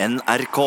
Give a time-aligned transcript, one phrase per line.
[0.00, 0.58] NRK.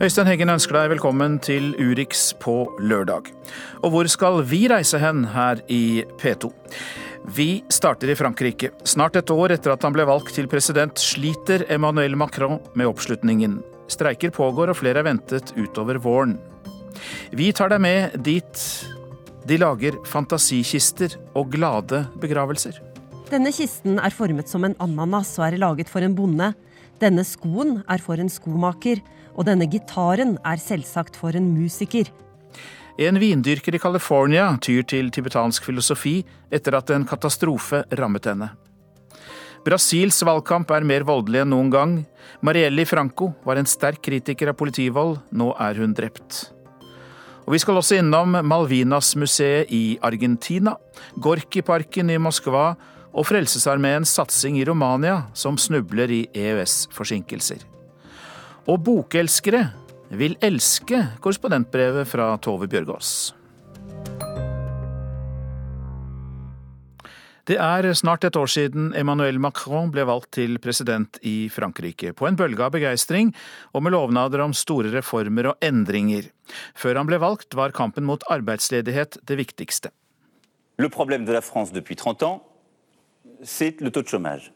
[0.00, 3.28] Øystein Heggen ønsker deg velkommen til Urix på lørdag.
[3.84, 6.48] Og hvor skal vi reise hen her i P2?
[7.26, 8.72] Vi starter i Frankrike.
[8.84, 13.60] Snart et år etter at han ble valgt til president, sliter Emmanuel Macron med oppslutningen.
[13.92, 16.34] Streiker pågår, og flere er ventet utover våren.
[17.30, 18.64] Vi tar deg med dit
[19.46, 22.76] de lager fantasikister og glade begravelser.
[23.30, 26.52] Denne kisten er formet som en ananas og er laget for en bonde.
[27.02, 29.00] Denne skoen er for en skomaker,
[29.34, 32.10] og denne gitaren er selvsagt for en musiker.
[32.98, 36.18] En vindyrker i California tyr til tibetansk filosofi
[36.52, 38.50] etter at en katastrofe rammet henne.
[39.64, 41.92] Brasils valgkamp er mer voldelig enn noen gang.
[42.42, 46.50] Marielli Franco var en sterk kritiker av politivold, nå er hun drept.
[47.46, 50.76] Og Vi skal også innom Malvinas-museet i Argentina,
[51.16, 52.72] Gorki-parken i Moskva
[53.12, 57.64] og Frelsesarmeens satsing i Romania, som snubler i EØS-forsinkelser.
[58.70, 59.64] Og bokelskere
[60.16, 63.32] vil elske korrespondentbrevet fra Tove Bjørgaas.
[67.42, 72.28] Det er snart et år siden Emmanuel Macron ble valgt til president i Frankrike, på
[72.28, 73.32] en bølge av begeistring
[73.74, 76.28] og med lovnader om store reformer og endringer.
[76.78, 79.90] Før han ble valgt, var kampen mot arbeidsledighet det viktigste.
[80.78, 82.40] Le problème de la France depuis 30 ans,
[83.42, 84.52] c'est le taux de.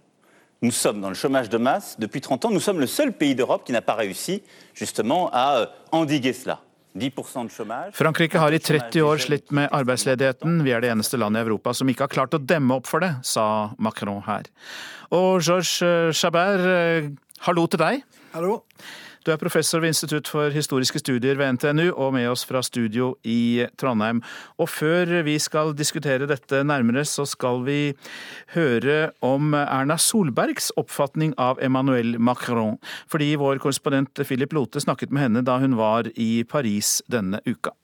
[0.62, 2.50] Nous sommes dans le chômage de masse depuis 30 ans.
[2.50, 4.42] Nous sommes le seul pays d'Europe qui n'a pas réussi
[4.74, 6.60] justement à euh, endiguer cela.
[6.96, 7.92] 10% de chômage.
[7.92, 10.62] Frankrike har i 30 år slitt med arbeidsledigheten.
[10.64, 13.04] Vi er det eneste landet i Europa som ikke har klart å demme opp for
[13.04, 14.48] det, sa Macron her.
[15.12, 17.10] Og Georges Chabert, eh,
[17.44, 18.06] hallo til deg.
[18.32, 18.62] Hallo.
[19.26, 23.16] Du er professor ved Institutt for historiske studier ved NTNU, og med oss fra studio
[23.26, 24.20] i Trondheim.
[24.62, 27.80] Og før vi skal diskutere dette nærmere, så skal vi
[28.54, 32.78] høre om Erna Solbergs oppfatning av Emmanuel Macron.
[33.10, 37.74] Fordi vår korrespondent Philip Lote snakket med henne da hun var i Paris denne uka.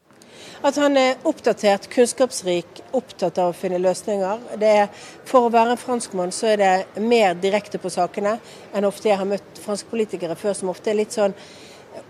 [0.63, 4.47] At han er oppdatert, kunnskapsrik, opptatt av å finne løsninger.
[4.61, 4.89] Er,
[5.29, 8.39] for å være en franskmann så er det mer direkte på sakene
[8.73, 11.37] enn ofte jeg har møtt franske politikere før, som ofte er litt sånn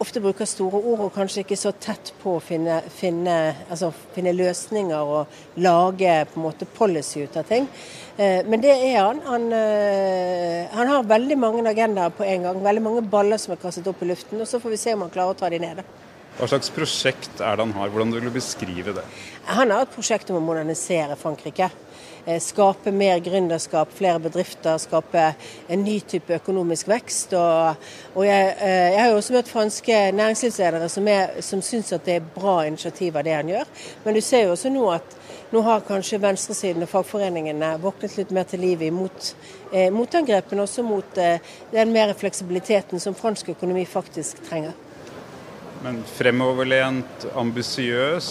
[0.02, 3.36] ofte bruker store ord og kanskje ikke så tett på å finne, finne,
[3.68, 7.66] altså finne løsninger og lage på en måte policy ut av ting.
[8.16, 9.22] Eh, men det er han.
[9.26, 12.62] Han, eh, han har veldig mange agendaer på en gang.
[12.62, 14.40] Veldig mange baller som er kastet opp i luften.
[14.40, 15.84] og Så får vi se om han klarer å ta de nede.
[16.38, 17.90] Hva slags prosjekt er det han har?
[17.92, 19.04] Hvordan vil du beskrive det?
[19.52, 21.68] Han har et prosjekt om å modernisere Frankrike.
[22.24, 25.24] Eh, skape mer gründerskap, flere bedrifter, skape
[25.68, 27.34] en ny type økonomisk vekst.
[27.36, 31.92] Og, og jeg, eh, jeg, har jo også møtt franske næringslivsledere som, er, som syns
[31.92, 33.74] at det er bra initiativ av det han gjør.
[34.04, 35.18] Men du ser jo også nå at
[35.52, 39.34] nå har kanskje venstresiden og fagforeningene våknet litt mer til livet mot
[39.68, 41.42] eh, motangrepene, også mot eh,
[41.74, 44.72] den mer fleksibiliteten som fransk økonomi faktisk trenger.
[45.82, 48.26] Men fremoverlent, ambisiøs,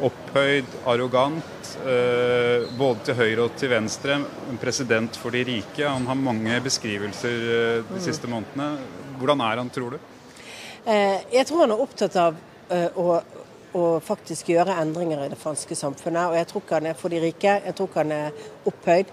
[0.00, 1.74] opphøyd, arrogant.
[1.84, 4.16] Eh, både til høyre og til venstre.
[4.48, 5.84] En president for de rike.
[5.84, 8.70] Han har mange beskrivelser eh, de siste månedene.
[9.20, 10.00] Hvordan er han, tror du?
[10.86, 12.40] Eh, jeg tror han er opptatt av
[12.70, 13.16] å,
[13.74, 16.30] å faktisk gjøre endringer i det franske samfunnet.
[16.30, 19.10] Og jeg tror ikke han er for de rike, jeg tror ikke han er opphøyd.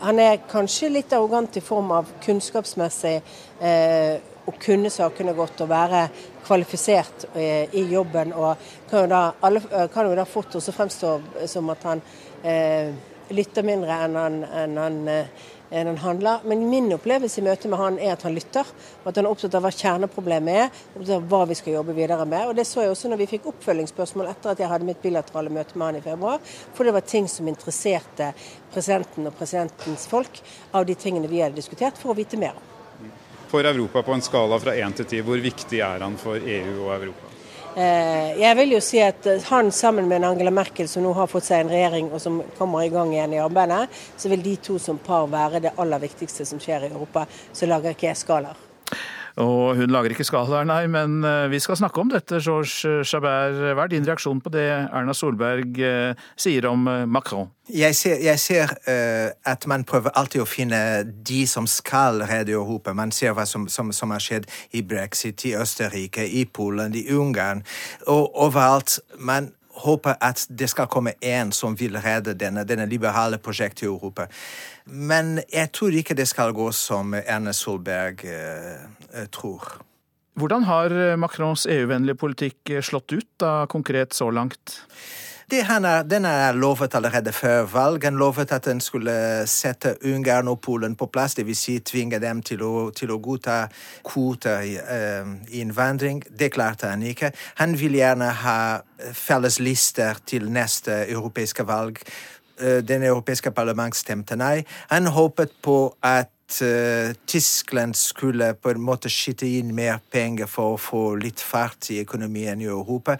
[0.00, 3.18] han er kanskje litt arrogant i form av kunnskapsmessig
[4.46, 6.04] å kunne sakene godt og være
[6.44, 8.34] kvalifisert eh, i jobben.
[8.36, 11.16] Og kan jo da, alle, eh, kan jo da fort også fremstå
[11.50, 12.04] som at han
[12.44, 12.92] eh,
[13.32, 16.44] lytter mindre enn han, enn han, eh, enn han handler.
[16.44, 18.68] Men min opplevelse i møte med han er at han lytter,
[19.02, 21.96] og at han er opptatt av hva kjerneproblemet er, opptatt av hva vi skal jobbe
[21.96, 22.50] videre med.
[22.50, 25.54] Og Det så jeg også når vi fikk oppfølgingsspørsmål etter at jeg hadde mitt bilaterale
[25.54, 26.44] møte med han i februar.
[26.76, 28.34] For det var ting som interesserte
[28.74, 30.44] presidenten og presidentens folk
[30.74, 32.73] av de tingene vi hadde diskutert, for å vite mer om
[33.54, 36.72] for Europa på en skala fra 1 til 10, hvor viktig er han for EU
[36.88, 37.30] og Europa?
[37.76, 41.46] Eh, jeg vil jo si at han sammen med Angela Merkel, som nå har fått
[41.46, 43.86] seg en regjering og som kommer i gang igjen i arbeidet,
[44.18, 47.28] så vil de to som par være det aller viktigste som skjer i Europa.
[47.54, 48.58] Så lager ikke jeg skalaer.
[49.42, 53.58] Og hun lager ikke skalaer, nei, men eh, vi skal snakke om dette, Georges Chabert.
[53.74, 57.50] Hva er din reaksjon på det Erna Solberg eh, sier om eh, Macron?
[57.66, 58.74] Jeg ser, jeg ser
[59.48, 60.78] at man prøver alltid å finne
[61.24, 62.92] de som skal redde Europa.
[62.92, 64.44] Man ser hva som, som, som har skjedd
[64.76, 67.64] i brexit, i Østerrike, i Polen, i Ungarn
[68.04, 68.98] og overalt.
[69.16, 73.88] Man håper at det skal komme en som vil redde denne, denne liberale prosjektet i
[73.88, 74.28] Europa.
[74.84, 78.26] Men jeg tror ikke det skal gå som Erne Solberg
[79.34, 79.76] tror.
[80.34, 84.80] Hvordan har Macrons EU-vennlige politikk slått ut da konkret så langt?
[85.50, 88.04] Det han er, den er lovet allerede før valg.
[88.04, 91.58] Han lovet at han skulle sette Ungarn og Polen på plass, dvs.
[91.58, 93.58] Si tvinge dem til å, til å godta
[94.08, 96.22] kvoter i eh, innvandring.
[96.30, 97.30] Det klarte han ikke.
[97.60, 98.58] Han vil gjerne ha
[99.12, 102.00] felles lister til neste europeiske valg.
[102.54, 104.62] Den europeiske parlament stemte nei.
[104.88, 106.30] Han håpet på at
[107.26, 112.02] Tyskland skulle på en måte skyte inn mer penger for å få litt fart i
[112.02, 113.16] økonomien i Europa.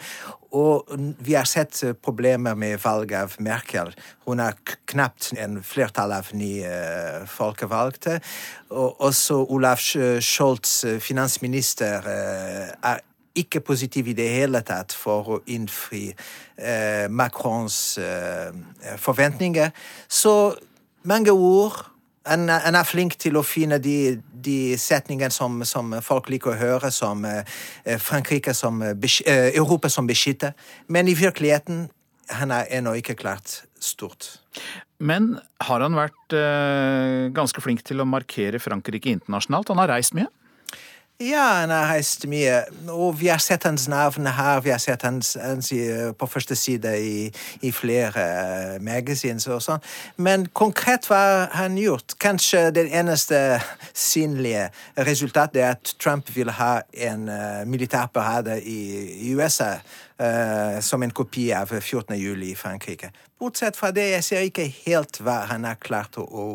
[0.54, 0.92] Og
[1.24, 3.90] vi har sett eh, problemer med valget av Merkel.
[4.28, 8.20] Hun har knapt en flertall av ni uh, folkevalgte.
[8.70, 13.02] Og også Olaf Scholz, finansminister, er
[13.34, 16.06] ikke positiv i det hele tatt for å innfri
[17.10, 17.98] Macrons
[19.02, 19.74] forventninger.
[20.08, 20.54] Så
[21.02, 21.82] mange ord
[22.24, 26.60] han, en, er flink til å finne de, de setningene som, som, folk liker å
[26.60, 27.42] høre, som uh,
[28.00, 28.94] Frankrike som uh,
[29.28, 30.54] Europa som beskytter.
[30.88, 31.88] Men i virkeligheten
[32.32, 34.38] han er ennå ikke klart stort.
[35.02, 35.34] Men
[35.66, 39.72] har han vært eh, ganske flink til å markere Frankrike internasjonalt?
[39.72, 40.30] Han har reist mye?
[41.22, 42.64] Ja, han har reist mye.
[42.90, 44.60] Og vi har sett hans navn her.
[44.60, 45.70] Vi har sett hans, hans
[46.18, 47.30] på første side i,
[47.62, 49.84] i flere uh, magasins og sånn.
[50.18, 52.16] Men konkret hva har han gjort?
[52.18, 53.60] Kanskje det eneste
[53.94, 54.66] synlige
[55.06, 59.76] resultatet er at Trump vil ha en uh, militærparade i USA.
[60.18, 62.14] Uh, som en kopi av 14.
[62.18, 63.08] juli i Frankrike.
[63.38, 66.50] Bortsett fra det, jeg ser ikke helt hva han har klart å, å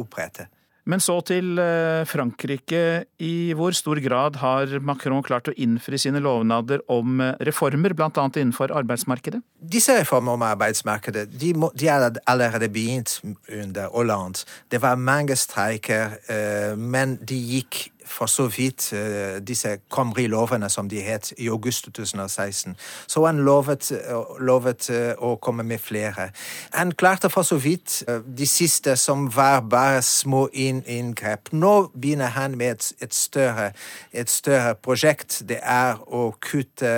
[0.00, 0.48] opprette.
[0.90, 2.82] Men så til eh, Frankrike.
[3.24, 8.10] I hvor stor grad har Macron klart å innfri sine lovnader om eh, reformer, bl.a.
[8.12, 9.40] innenfor arbeidsmarkedet?
[9.64, 13.16] Disse reformer om arbeidsmarkedet de, må, de er allerede begynt
[13.48, 14.44] under Hollande.
[14.68, 20.88] Det var mange streiker, eh, men de gikk for så vidt uh, disse Comrie-lovene, som
[20.88, 22.76] de het, i august 2016.
[23.06, 26.28] Så han lovet, uh, lovet uh, å komme med flere.
[26.74, 31.52] Han klarte for så vidt de siste, som var bare små inngrep.
[31.52, 33.70] Nå begynner han med et, et, større,
[34.12, 35.40] et større, prosjekt.
[35.48, 36.94] Det er å kutte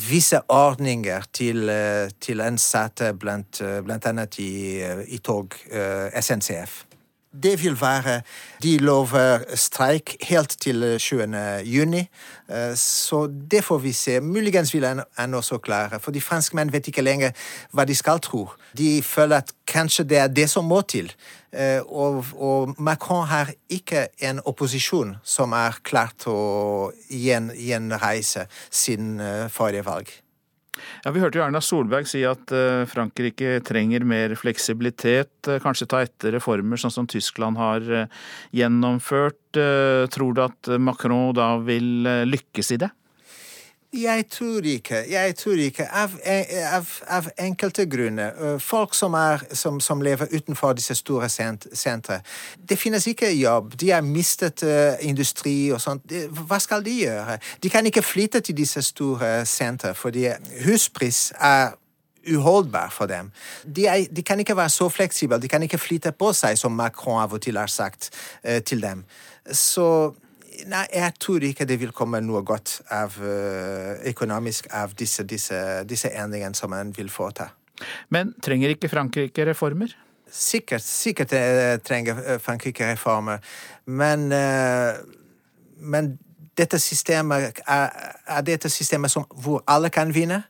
[0.00, 1.70] visse ordninger til,
[2.20, 4.52] til ansatte, blant, blant annet i,
[5.08, 5.56] i tog,
[6.20, 6.91] SNCF.
[7.32, 8.20] Det vil være
[8.62, 11.62] De lover streik helt til 20.
[11.64, 12.08] juni.
[12.50, 14.20] Eh, så det får vi se.
[14.20, 14.84] Muligens vil
[15.16, 16.00] han også klare.
[16.00, 17.32] For de franskmenn vet ikke lenger
[17.72, 18.48] hva de skal tro.
[18.76, 21.12] De føler at kanskje det er det som må til.
[21.52, 29.20] Eh, og, og Macron har ikke en opposisjon som er klar til å gjenreise sin
[29.20, 30.21] eh, forrige valg.
[31.04, 35.88] Ja, Vi hørte jo Erna Solberg si at uh, Frankrike trenger mer fleksibilitet, uh, kanskje
[35.90, 38.24] ta etter reformer sånn som Tyskland har uh,
[38.56, 39.38] gjennomført.
[39.52, 42.88] Tror du at Macron da vil lykkes i det?
[43.92, 45.04] Jeg tror ikke.
[45.10, 45.84] Jeg tror ikke.
[45.92, 46.10] Av,
[46.72, 48.58] av, av enkelte grunner.
[48.58, 52.20] Folk som, er, som, som, lever utenfor disse store sentre.
[52.68, 53.74] Det finnes ikke jobb.
[53.80, 56.08] De har mistet uh, industri og sånt.
[56.48, 57.36] Hva skal de gjøre?
[57.62, 60.24] De kan ikke flytte til disse store sentre, fordi
[60.64, 61.76] huspris er
[62.32, 63.28] uholdbar for dem.
[63.76, 66.72] De, er, de, kan ikke være så fleksible, de kan ikke flytte på seg, som
[66.72, 68.08] Macron av og til har sagt
[68.48, 69.04] uh, til dem.
[69.52, 70.14] Så
[70.70, 75.58] Nei, jeg tror ikke det vil komme noe godt av, uh, økonomisk av disse, disse,
[75.88, 77.50] disse endringene som man vil foreta.
[78.14, 79.94] Men trenger ikke Frankrike reformer?
[80.32, 83.42] Sikkert, sikkert uh, trenger eh, Frankrike reformer,
[83.84, 84.28] men,
[85.76, 86.14] men
[86.56, 87.90] dette systemet er,
[88.26, 90.42] er dette systemet som, hvor alle kan vinne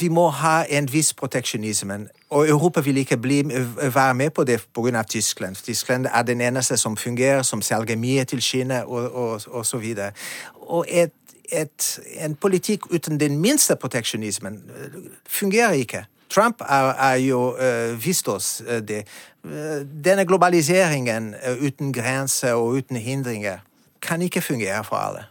[0.00, 1.98] vi må ha en viss proteksjonisme.
[2.36, 3.42] Og Europa vil ikke bli,
[3.94, 5.02] være med på det pga.
[5.02, 5.56] Tyskland.
[5.56, 9.78] Tyskland er den eneste som fungerer, som selger mye til Kina og, og, og så
[9.78, 10.10] videre.
[10.54, 11.12] Og et,
[11.52, 14.60] et, en politikk uten den minste proteksjonismen
[15.28, 16.04] fungerer ikke.
[16.30, 19.06] Trump er jo uh, vist oss det.
[20.04, 23.58] Denne globaliseringen uten grenser og uten hindringer
[24.02, 25.24] kan ikke fungere for alle.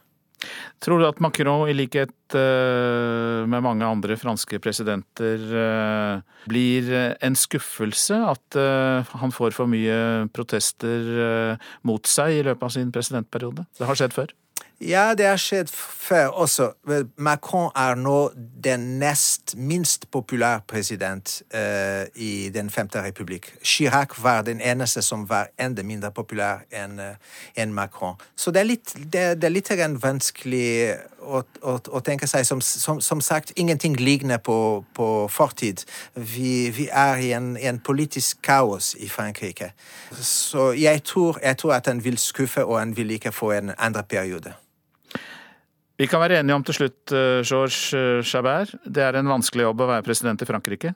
[0.83, 6.91] Tror du at Macron, i likhet eh, med mange andre franske presidenter, eh, blir
[7.25, 8.19] en skuffelse?
[8.35, 13.67] At eh, han får for mye protester mot seg i løpet av sin presidentperiode?
[13.79, 14.35] Det har skjedd før?
[14.82, 16.72] Ja, det har skjedd før også.
[17.17, 18.32] Macron er nå
[18.63, 23.53] den nest minst populære president uh, i Den femte republikk.
[23.63, 27.15] Chirac var den eneste som var enda mindre populær enn uh,
[27.55, 28.20] en Macron.
[28.36, 29.72] Så det er litt, det, det er litt
[30.03, 35.86] vanskelig å, å, å, tenke seg som, som, som, sagt, ingenting ligner på, på fortid.
[36.15, 39.72] Vi, vi er i en, en, politisk kaos i Frankrike.
[40.20, 43.72] Så jeg tror, jeg tror at han vil skuffe, og han vil ikke få en
[43.77, 44.53] andre periode.
[45.95, 49.85] Vi kan være enige om til slutt, eh, Georges Chabert, det er en vanskelig jobb
[49.85, 50.91] å være president i Frankrike?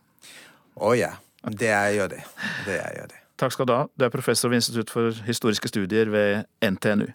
[0.75, 1.13] Å oh, ja.
[1.39, 2.19] Det er jo det.
[2.65, 3.19] Det er jo det.
[3.39, 3.85] Takk skal du ha.
[3.95, 7.07] Du er professor ved Institutt for historiske studier ved NTNU.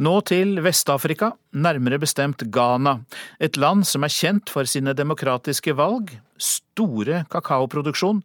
[0.00, 3.00] Nå til Vest-Afrika, nærmere bestemt Ghana.
[3.42, 8.22] Et land som er kjent for sine demokratiske valg, store kakaoproduksjon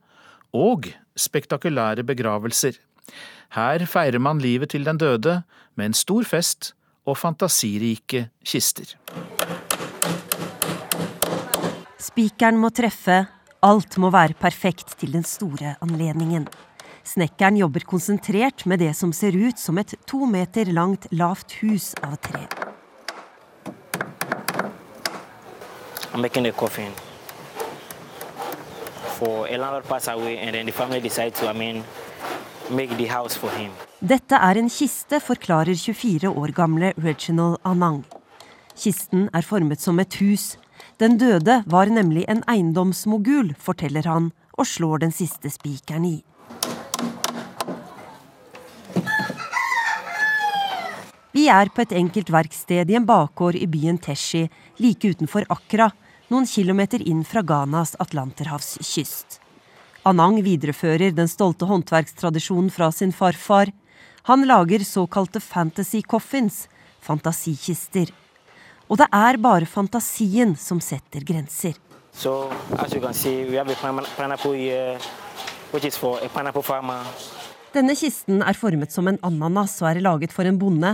[0.55, 0.87] og
[1.19, 2.79] spektakulære begravelser.
[3.55, 5.41] Her feirer man livet til den døde
[5.75, 6.73] med en stor fest
[7.05, 8.95] og fantasirike kister.
[11.99, 13.25] Spikeren må treffe,
[13.65, 16.47] alt må være perfekt til den store anledningen.
[17.05, 21.93] Snekkeren jobber konsentrert med det som ser ut som et to meter langt, lavt hus
[22.01, 22.47] av tre.
[26.13, 26.93] I'm making a coffin
[29.19, 31.83] for a landlord pass away, and then the family decide to, I mean,
[32.69, 33.71] make the house for him.
[33.99, 38.03] Dette er en kiste, forklarer 24 år gamle Reginald Anang.
[38.75, 40.57] Kisten er formet som et hus.
[40.99, 46.17] Den døde var nemlig en eiendomsmogul, forteller han, og slår den siste spikeren i.
[51.35, 54.45] Vi er på et enkelt verksted i en bakgård i byen Teshi,
[54.79, 55.89] like utenfor Accra,
[56.31, 59.39] noen kilometer inn fra Ghanas atlanterhavskyst.
[60.05, 63.71] Anang viderefører den stolte håndverkstradisjonen fra sin farfar.
[64.29, 66.67] Han lager såkalte fantasy coffins,
[67.01, 68.11] fantasikister.
[68.85, 71.73] Og det er bare fantasien som setter grenser.
[72.13, 72.49] So,
[73.11, 73.43] see,
[77.75, 80.93] Denne kisten er formet som en ananas og er laget for en bonde.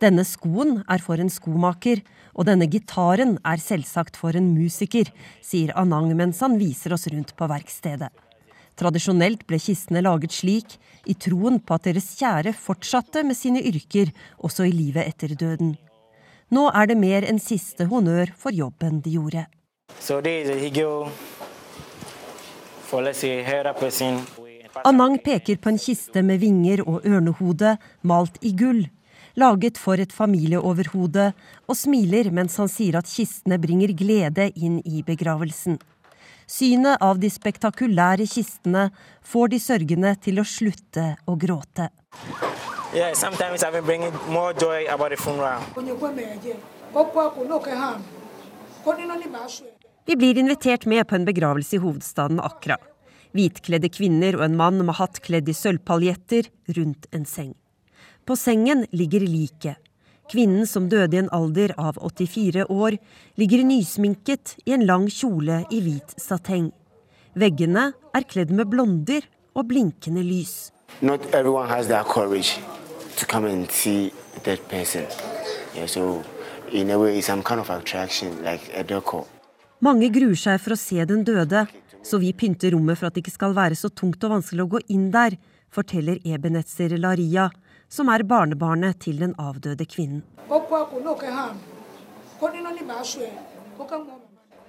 [0.00, 2.00] Denne skoen er for en skomaker,
[2.32, 5.10] og denne gitaren er selvsagt for en musiker,
[5.44, 8.10] sier Anang mens han viser oss rundt på verkstedet.
[8.78, 14.12] Tradisjonelt ble kistene laget slik, i troen på at deres kjære fortsatte med sine yrker
[14.38, 15.74] også i livet etter døden.
[16.52, 19.44] Nå er det mer enn siste honnør for jobben de gjorde.
[24.88, 27.76] Anang peker på en kiste med vinger og ørnehode
[28.08, 28.86] malt i gull
[29.38, 31.32] laget for et familieoverhode,
[31.68, 35.78] og smiler mens han sier at kistene bringer glede inn i begravelsen.
[36.52, 38.88] Synet av de spektakulære kistene
[39.24, 41.88] får de sørgende til å slutte å gråte.
[42.92, 43.14] Yeah,
[50.04, 52.76] Vi blir invitert med på en begravelse i hovedstaden Accra.
[53.32, 57.54] Hvitkledde kvinner og en mann med hatt kledd i sølvpaljetter rundt en seng.
[58.24, 59.76] På sengen ligger liket.
[60.30, 62.96] Kvinnen som døde i en alder av 84 år,
[63.34, 66.70] ligger nysminket i en lang kjole i hvit sateng.
[67.34, 69.26] Veggene er kledd med blonder
[69.58, 70.70] og blinkende lys.
[75.74, 76.22] Yeah, so
[76.72, 77.68] kind of
[78.44, 79.26] like
[79.80, 81.66] Mange gruer seg for å se den døde,
[82.06, 84.72] så vi pynter rommet for at det ikke skal være så tungt og vanskelig å
[84.76, 85.36] gå inn der,
[85.72, 87.50] forteller Ebenetzer Laria,
[87.92, 90.22] som er barnebarnet til den avdøde kvinnen.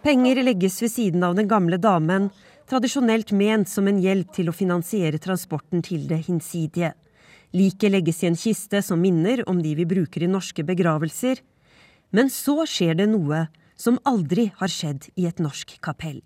[0.03, 2.27] Penger legges ved siden av den gamle damen,
[2.67, 6.91] tradisjonelt ment som en hjelp til å finansiere transporten til det hinsidige.
[7.55, 11.39] Liket legges i en kiste som minner om de vi bruker i norske begravelser.
[12.11, 13.47] Men så skjer det noe
[13.79, 16.21] som aldri har skjedd i et norsk kapell.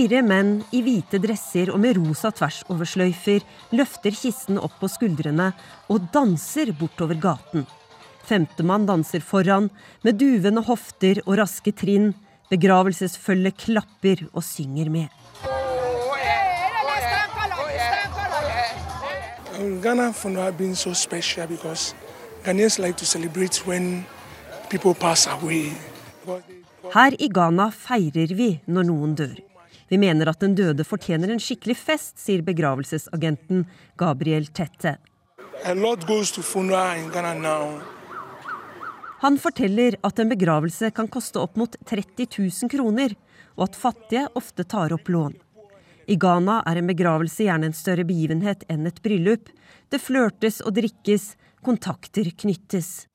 [0.00, 3.42] Fire menn i hvite dresser og med rosa tversoversløyfer
[3.76, 5.50] løfter kisten opp på skuldrene
[5.92, 7.66] og danser bortover gaten.
[8.24, 9.68] Femtemann danser foran,
[10.00, 12.14] med duvende hofter og raske trinn.
[12.48, 15.12] Begravelsesfølget klapper og synger med.
[19.84, 21.94] Ghana funeral been so special because
[22.46, 24.06] Ghanaians like to celebrate when
[24.70, 25.76] people pass away.
[26.94, 29.49] Her i Ghana feirer vi når noen dør.
[29.90, 33.64] Vi mener at den døde fortjener en skikkelig fest, sier begravelsesagenten
[33.98, 34.94] Gabriel Tette.
[39.20, 43.18] Han forteller at en begravelse kan koste opp mot 30 000 kroner,
[43.58, 45.34] og at fattige ofte tar opp lån.
[46.06, 49.50] I Ghana er en begravelse gjerne en større begivenhet enn et bryllup.
[49.90, 51.34] Det flørtes og drikkes,
[51.66, 53.09] kontakter knyttes.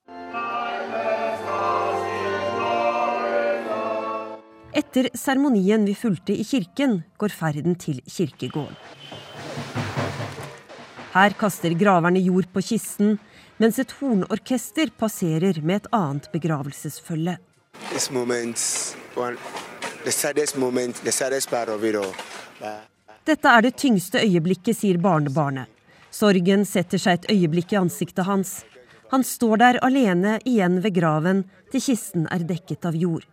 [4.76, 8.76] Etter seremonien vi fulgte i kirken, går ferden til kirkegården.
[11.16, 13.14] Her kaster graverne jord på kisten,
[13.56, 17.38] mens et hornorkester passerer med et annet begravelsesfølge.
[23.26, 25.72] Dette er det tyngste øyeblikket, sier barnebarnet.
[26.12, 28.58] Sorgen setter seg et øyeblikk i ansiktet hans.
[29.14, 33.24] Han står der alene igjen ved graven til kisten er dekket av jord.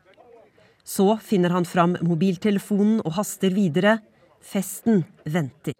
[0.84, 3.98] Så finner han fram mobiltelefonen og haster videre.
[4.42, 5.76] Festen venter.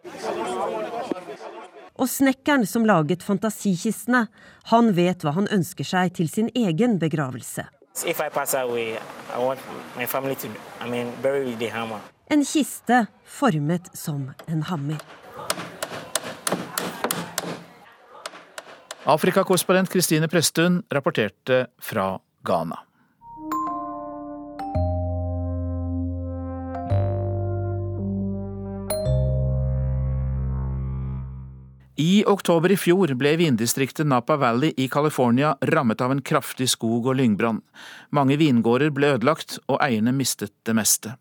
[1.99, 4.25] Og snekkeren som laget fantasikistene,
[4.71, 7.67] han vet hva han ønsker seg til sin egen begravelse.
[12.33, 13.01] En kiste
[13.37, 15.03] formet som en hammer.
[19.03, 22.15] Afrikakorrespondent Kristine Presttun rapporterte fra
[22.47, 22.79] Ghana.
[31.95, 37.05] I oktober i fjor ble vindistriktet Napa Valley i California rammet av en kraftig skog-
[37.05, 37.59] og lyngbrann.
[38.09, 41.13] Mange vingårder ble ødelagt, og eierne mistet det meste.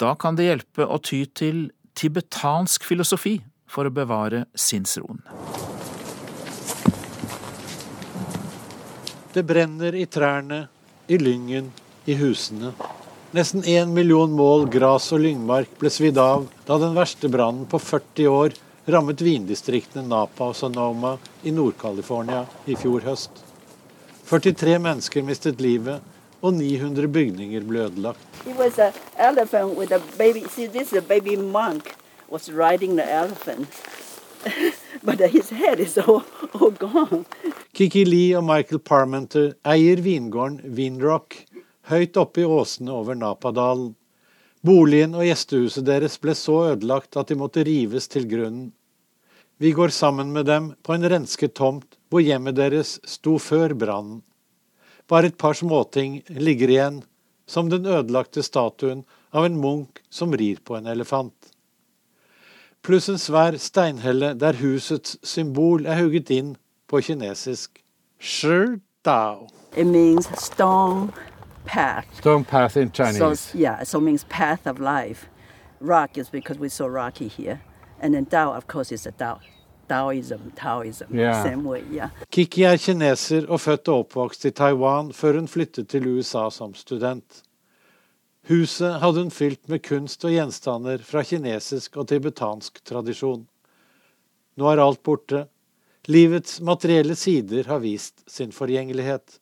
[0.00, 5.20] Da kan det hjelpe å ty til tibetansk filosofi for å bevare sinnsroen.
[9.36, 10.68] Det brenner i trærne,
[11.12, 11.68] i lyngen,
[12.08, 12.72] i husene.
[13.36, 17.76] Nesten én million mål gras og lyngmark ble svidd av da den verste brannen på
[17.76, 23.42] 40 år rammet vindistriktene Napa og Sonoma i Nord-California i fjor høst.
[24.30, 26.02] 43 mennesker mistet livet,
[26.42, 28.22] og 900 bygninger ble ødelagt.
[37.76, 41.40] Kiki Lee og Michael Parmenter eier vingården Vinrock
[41.90, 43.94] høyt oppe i åsene over Napadalen.
[44.66, 48.72] Boligen og gjestehuset deres ble så ødelagt at de måtte rives til grunnen.
[49.58, 54.20] Vi går sammen med dem på en rensket tomt hvor hjemmet deres sto før brannen.
[55.08, 56.98] Bare et par småting ligger igjen,
[57.46, 61.52] som den ødelagte statuen av en munk som rir på en elefant.
[62.84, 66.52] Pluss en svær steinhelle der husets symbol er hugget inn
[66.90, 67.80] på kinesisk.
[68.18, 69.48] Shi Dao.
[69.76, 71.12] It means stone
[71.64, 72.06] path.
[72.18, 73.40] Stone path in Chinese.
[73.40, 75.28] So, yeah, so it means path of life.
[75.80, 77.60] Rock is because we're so rocky here.
[78.00, 79.40] And then Tao, of course, is a Tao.
[79.88, 81.42] Taoism, Taoism, yeah.
[81.42, 82.10] same way, yeah.
[82.30, 86.74] Kiki er kineser og født og oppvokst i Taiwan før hun flyttet til USA som
[86.74, 87.42] student.
[88.50, 93.46] Huset hadde hun fylt med kunst og gjenstander fra kinesisk og tibetansk tradisjon.
[94.56, 95.46] Nå er alt borte.
[96.06, 99.40] Livets materielle sider har vist sin forgjengelighet.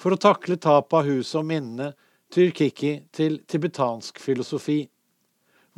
[0.00, 1.92] For å takle tapet av huset og minnene
[2.32, 4.86] tyr Kiki til tibetansk filosofi.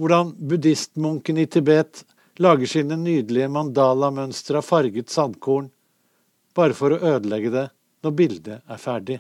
[0.01, 2.05] Hvordan buddhistmunken i Tibet
[2.41, 5.67] lager sine nydelige mandala-mønstre av farget sandkorn,
[6.57, 7.65] bare for å ødelegge det
[8.03, 9.19] når bildet er ferdig.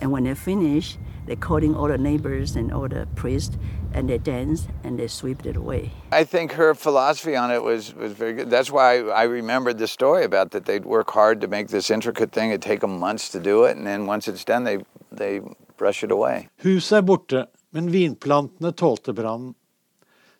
[0.00, 3.56] And when they finish, they're calling all the neighbors and all the priests
[3.94, 5.92] and they dance and they sweep it away.
[6.12, 8.50] I think her philosophy on it was, was very good.
[8.50, 12.32] That's why I remembered the story about that they'd work hard to make this intricate
[12.32, 12.50] thing.
[12.50, 14.78] It'd take them months to do it, and then once it's done, they,
[15.10, 15.40] they
[15.76, 16.48] brush it away.
[16.62, 19.54] Huset er borte, men vinplantene tålte brannen.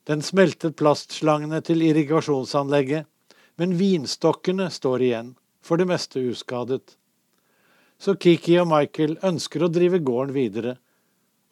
[0.08, 3.04] Den smeltet plastslangene til irrigasjonsanlegget,
[3.60, 6.96] men vinstokkene står igjen, for det meste uskadet.
[7.98, 10.76] Så Kiki og Michael ønsker å drive gården videre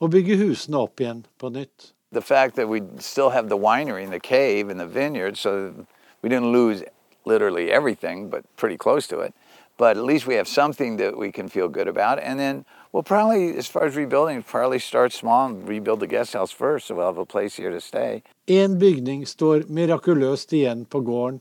[0.01, 1.93] og bygge husene opp igjen på nytt.
[2.13, 5.87] The fact that we still have the winery and the cave and the vineyard, so
[6.23, 6.85] we didn't lose
[7.25, 9.35] literally everything, but pretty close to it.
[9.77, 12.19] But at least we have something that we can feel good about.
[12.23, 16.33] And then we'll probably, as far as rebuilding, probably start small and rebuild the guest
[16.33, 18.23] house first, so we'll have a place here to stay.
[18.49, 21.41] En bygning står mirakuløst igjen på gården.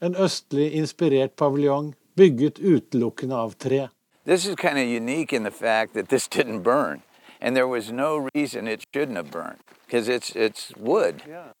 [0.00, 3.88] En østlig inspirert paviljong bygget utelukkende av tre.
[4.24, 7.02] This is kind of unique in the fact that this didn't burn.
[7.40, 11.22] And there was no reason it shouldn't have burned because it's it's wood.
[11.28, 11.52] Yeah.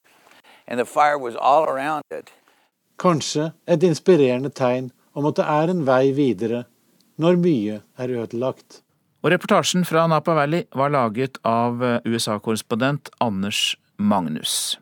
[0.66, 2.32] And the fire was all around it.
[2.98, 6.64] Kanskje et inspirerende tegn om at det er en vei videre
[7.18, 8.82] når mye er ødelagt.
[9.22, 14.78] Og reportasjen fra Napa Valley var laget av USA-korrespondent Anders Magnus.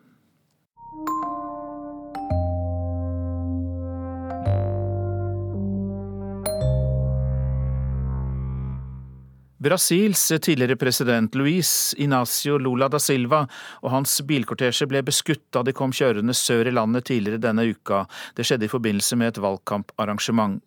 [9.67, 13.41] Brasils tidligere president Luis Inacio Lula da Silva
[13.81, 18.05] og hans bilkortesje ble beskutt da de kom kjørende sør i landet tidligere denne uka.
[18.37, 20.61] Det skjedde i forbindelse med et valgkamparrangement.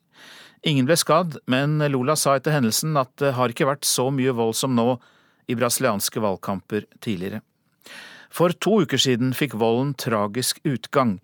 [0.69, 4.37] Ingen ble skadd, men Lula sa etter hendelsen at det har ikke vært så mye
[4.37, 4.91] vold som nå
[5.49, 7.41] i brasilianske valgkamper tidligere.
[8.31, 11.17] For to uker siden fikk volden tragisk utgang.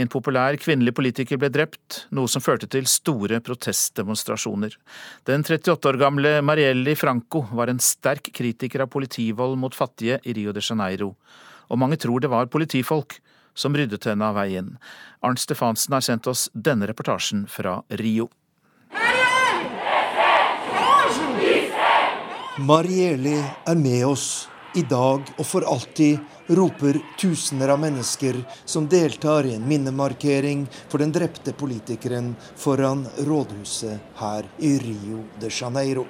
[0.00, 4.72] En populær kvinnelig politiker ble drept, noe som førte til store protestdemonstrasjoner.
[5.28, 10.32] Den 38 år gamle Marielli Franco var en sterk kritiker av politivold mot fattige i
[10.36, 11.12] Rio de Janeiro,
[11.68, 13.18] og mange tror det var politifolk
[13.54, 14.72] som ryddet henne av veien.
[15.22, 18.30] Arnt Stefansen har sendt oss denne reportasjen fra Rio.
[22.64, 29.46] Marielli er med oss i dag og for alltid, roper tusener av mennesker som deltar
[29.46, 36.06] i en minnemarkering for den drepte politikeren foran rådhuset her i Rio de Janeiro.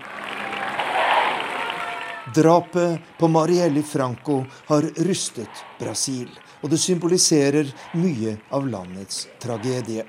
[2.34, 6.30] Drapet på Marielle Franco har rystet Brasil,
[6.62, 7.68] og det symboliserer
[8.00, 10.06] mye av landets tragedie.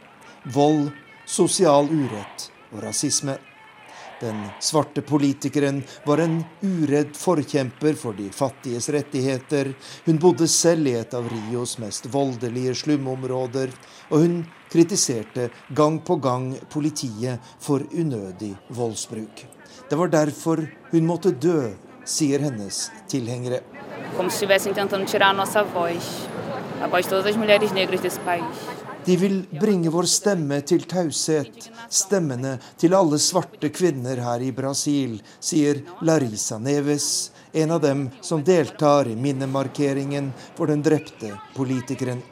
[0.55, 0.87] Vold,
[1.27, 3.35] sosial urett og rasisme.
[4.25, 9.69] Den svarte politikeren var en uredd forkjemper for de fattiges rettigheter.
[10.07, 13.73] Hun bodde selv i et av Rios mest voldelige slumområder,
[14.09, 14.39] og hun
[14.73, 19.45] kritiserte gang på gang politiet for unødig voldsbruk.
[19.89, 23.61] Det var derfor hun måtte dø, sier hennes tilhengere.
[24.17, 26.25] Como se estivessem tentando tirar a nossa voz,
[26.81, 28.74] a voz de todas as mulheres negras desse país.
[29.05, 35.19] De vil bringe vår stemme til taushet, stemmene til alle svarte kvinner her i Brasil,
[35.37, 42.23] sier Larisa Neves, en av dem som deltar i minnemarkeringen for den drepte politikeren.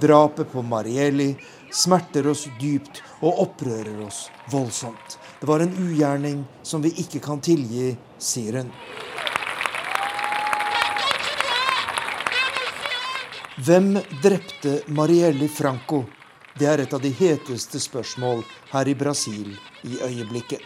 [0.00, 1.30] Drapet på Marielli
[1.72, 5.16] smerter oss dypt og opprører oss voldsomt.
[5.40, 8.70] Det var en ugjerning som vi ikke kan tilgi, sier hun.
[13.56, 16.00] Hvem drepte Marielle Franco?
[16.58, 18.40] Det er et av de heteste spørsmål
[18.72, 19.52] her i Brasil
[19.86, 20.58] i øyeblikket.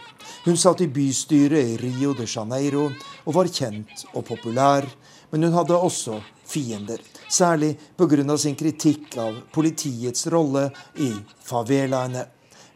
[0.47, 4.87] Hun satt i bystyret i Rio de Janeiro og var kjent og populær,
[5.29, 6.17] men hun hadde også
[6.49, 6.97] fiender.
[7.29, 8.37] Særlig pga.
[8.37, 11.11] sin kritikk av politiets rolle i
[11.45, 12.25] favelaene,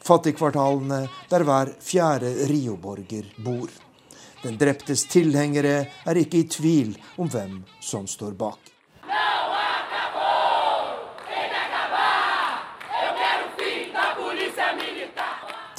[0.06, 3.69] fattigkvartalene der hver fjerde Rio-borger bor.
[4.43, 8.62] Den dreptes tilhengere er ikke i tvil om hvem som står bak.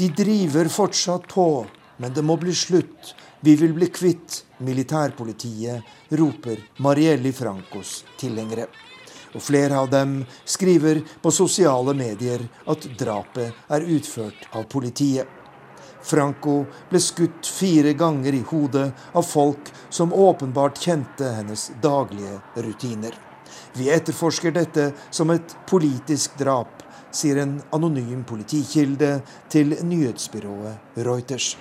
[0.05, 3.15] De driver fortsatt på, men det må bli slutt.
[3.41, 5.81] Vi vil bli kvitt militærpolitiet,
[6.21, 8.67] roper Marielli Francos tilhengere.
[9.33, 15.25] Og flere av dem skriver på sosiale medier at drapet er utført av politiet.
[16.05, 16.59] Franco
[16.93, 23.17] ble skutt fire ganger i hodet av folk som åpenbart kjente hennes daglige rutiner.
[23.73, 29.17] Vi etterforsker dette som et politisk drap, sier en anonym politikilde
[29.53, 31.55] til nyhetsbyrået Reuters.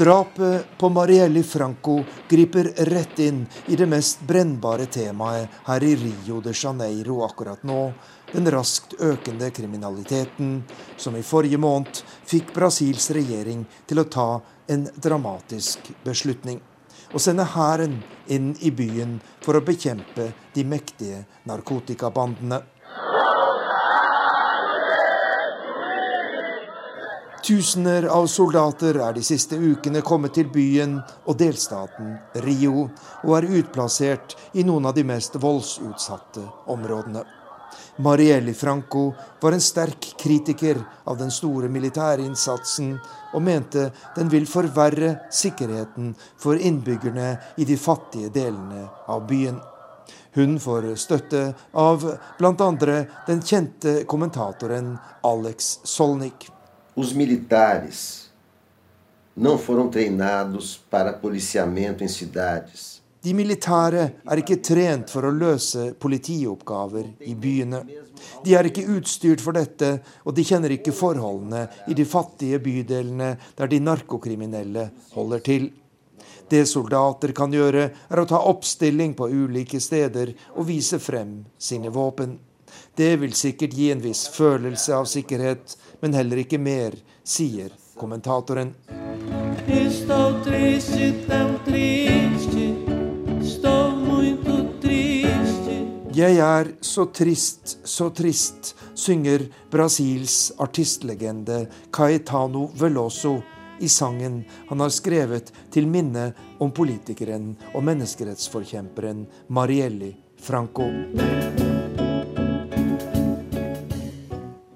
[0.00, 6.38] Drapet på Marielli Franco griper rett inn i det mest brennbare temaet her i Rio
[6.40, 7.82] de Janeiro akkurat nå,
[8.32, 10.62] den raskt økende kriminaliteten,
[10.96, 14.28] som i forrige måned fikk Brasils regjering til å ta
[14.72, 16.62] en dramatisk beslutning
[17.12, 22.60] å sende hæren inn i byen for å bekjempe de mektige narkotikabandene.
[27.50, 32.12] Tusener av soldater er de siste ukene kommet til byen og delstaten
[32.44, 32.90] Rio,
[33.24, 37.24] og er utplassert i noen av de mest voldsutsatte områdene.
[38.00, 42.94] Marielli Franco var en sterk kritiker av den store militærinnsatsen,
[43.34, 49.60] og mente den vil forverre sikkerheten for innbyggerne i de fattige delene av byen.
[50.32, 52.06] Hun får støtte av
[52.38, 52.70] bl.a.
[53.26, 54.94] den kjente kommentatoren
[55.26, 56.48] Alex Solnik.
[56.96, 58.30] Os militares
[59.36, 62.99] não foram treinados para policiamento em cidades.
[63.20, 67.82] De militære er ikke trent for å løse politioppgaver i byene.
[68.44, 69.90] De er ikke utstyrt for dette,
[70.24, 75.68] og de kjenner ikke forholdene i de fattige bydelene der de narkokriminelle holder til.
[76.50, 81.92] Det soldater kan gjøre, er å ta oppstilling på ulike steder og vise frem sine
[81.94, 82.38] våpen.
[82.96, 88.74] Det vil sikkert gi en viss følelse av sikkerhet, men heller ikke mer, sier kommentatoren.
[96.20, 101.62] Jeg er så trist, så trist, synger Brasils artistlegende
[101.96, 103.38] Caetano Veloso
[103.80, 106.26] i sangen han har skrevet til minne
[106.60, 110.90] om politikeren og menneskerettsforkjemperen Marielli Franco.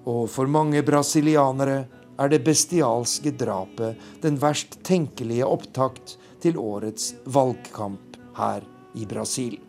[0.09, 1.76] Og for mange brasilianere
[2.16, 8.64] er det bestialske drapet den verst tenkelige opptakt til årets valgkamp her
[8.96, 9.61] i Brasil.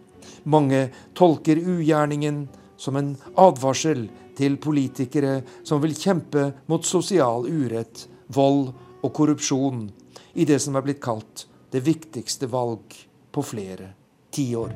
[0.46, 4.06] Mange tolker ugjerningen som en advarsel
[4.38, 8.70] til politikere som vil kjempe mot sosial urett, vold
[9.02, 9.88] og korrupsjon
[10.36, 12.94] i det som er blitt kalt det viktigste valg
[13.32, 13.94] på flere
[14.36, 14.74] tiår.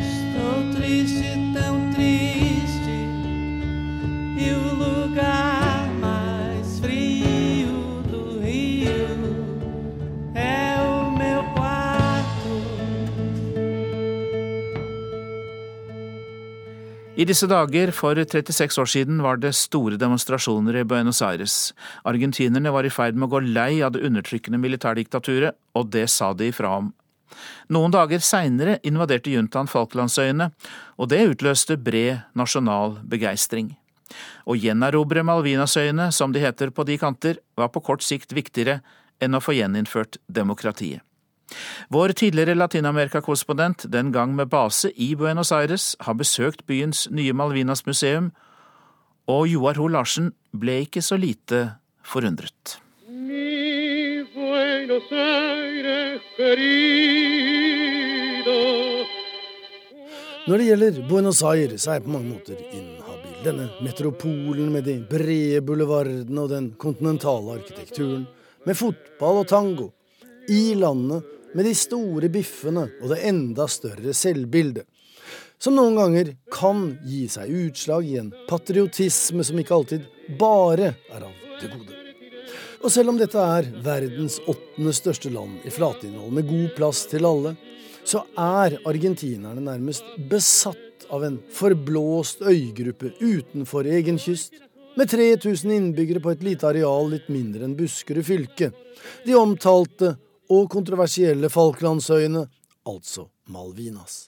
[0.00, 2.98] Estou triste, tão triste,
[4.38, 5.59] e o lugar
[17.20, 21.74] I disse dager for 36 år siden var det store demonstrasjoner i Buenos Aires.
[22.08, 26.30] Argentinerne var i ferd med å gå lei av det undertrykkende militærdiktaturet, og det sa
[26.32, 26.88] de ifra om.
[27.68, 30.48] Noen dager seinere invaderte juntaen Falklandsøyene,
[30.96, 33.74] og det utløste bred nasjonal begeistring.
[34.48, 38.80] Å gjenerobre Malvinasøyene, som de heter på de kanter, var på kort sikt viktigere
[39.20, 41.04] enn å få gjeninnført demokratiet.
[41.88, 47.86] Vår tidligere Latin-Amerika-korrespondent, den gang med base i Buenos Aires, har besøkt byens nye Malvinas
[47.86, 48.30] museum,
[49.30, 51.70] og Joar Ho Larsen ble ikke så lite
[52.06, 52.78] forundret.
[53.08, 57.60] Mi Buenos Aires querido.
[60.48, 63.34] Når det gjelder Buenos Aires, er jeg på mange måter inhabil.
[63.44, 68.26] Denne metropolen med de brede bulevardene og den kontinentale arkitekturen.
[68.66, 69.90] Med fotball og tango.
[70.50, 71.22] I landet
[71.54, 74.86] med de store biffene og det enda større selvbildet.
[75.60, 80.06] Som noen ganger kan gi seg utslag i en patriotisme som ikke alltid
[80.40, 81.96] bare er av det gode.
[82.80, 87.28] Og selv om dette er verdens åttende største land i flatinnhold med god plass til
[87.28, 87.52] alle,
[88.08, 94.54] så er argentinerne nærmest besatt av en forblåst øygruppe utenfor egen kyst,
[94.96, 98.72] med 3000 innbyggere på et lite areal litt mindre enn Buskerud fylke.
[99.26, 100.14] De omtalte
[100.50, 102.44] og kontroversielle Falklandsøyene,
[102.88, 104.24] altså Malvinas.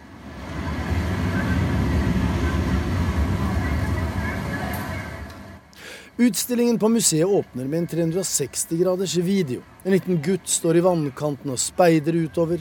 [6.23, 9.63] Utstillingen på museet åpner med en 360 graders video.
[9.83, 12.61] En liten gutt står i vannkanten og speider utover,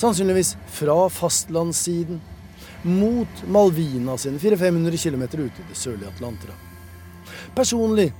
[0.00, 2.22] sannsynligvis fra fastlandssiden,
[2.84, 6.56] mot Malvina sine 400-500 km ute i det sørlige Atlanterhav.
[7.56, 8.12] Personlig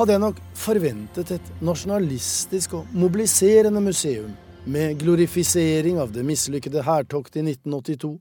[0.00, 4.30] hadde jeg nok forventet et nasjonalistisk og mobiliserende museum
[4.64, 8.14] med glorifisering av det mislykkede hærtoktet i 1982,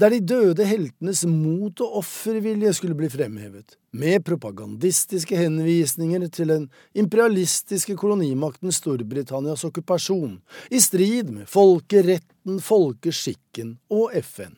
[0.00, 6.64] der de døde heltenes mot og offervilje skulle bli fremhevet, med propagandistiske henvisninger til den
[6.96, 10.38] imperialistiske kolonimakten Storbritannias okkupasjon,
[10.72, 14.56] i strid med folkeretten, folkeskikken og FN.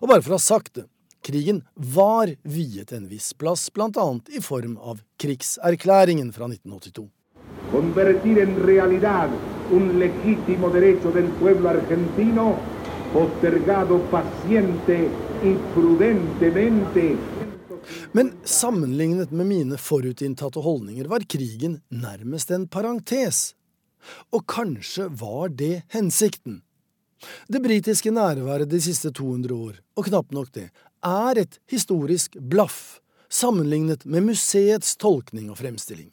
[0.00, 0.88] Og bare for å ha sagt det,
[1.22, 4.06] krigen var viet en viss plass, bl.a.
[4.28, 7.08] i form av krigserklæringen fra 1982.
[7.72, 9.30] Convertir en realidad
[9.72, 12.56] un legítimo derecho del pueblo argentino,
[13.12, 15.08] postergado paciente
[15.42, 17.16] y prudentemente.
[18.12, 23.54] Men sammenlignet med mine forutinntatte holdninger var krigen nærmest en parentes.
[24.30, 26.62] Og kanskje var det hensikten.
[27.48, 30.70] Det britiske nærværet de siste 200 år, og knapt nok det,
[31.02, 33.00] er et historisk blaff
[33.32, 36.10] sammenlignet med museets tolkning og fremstilling.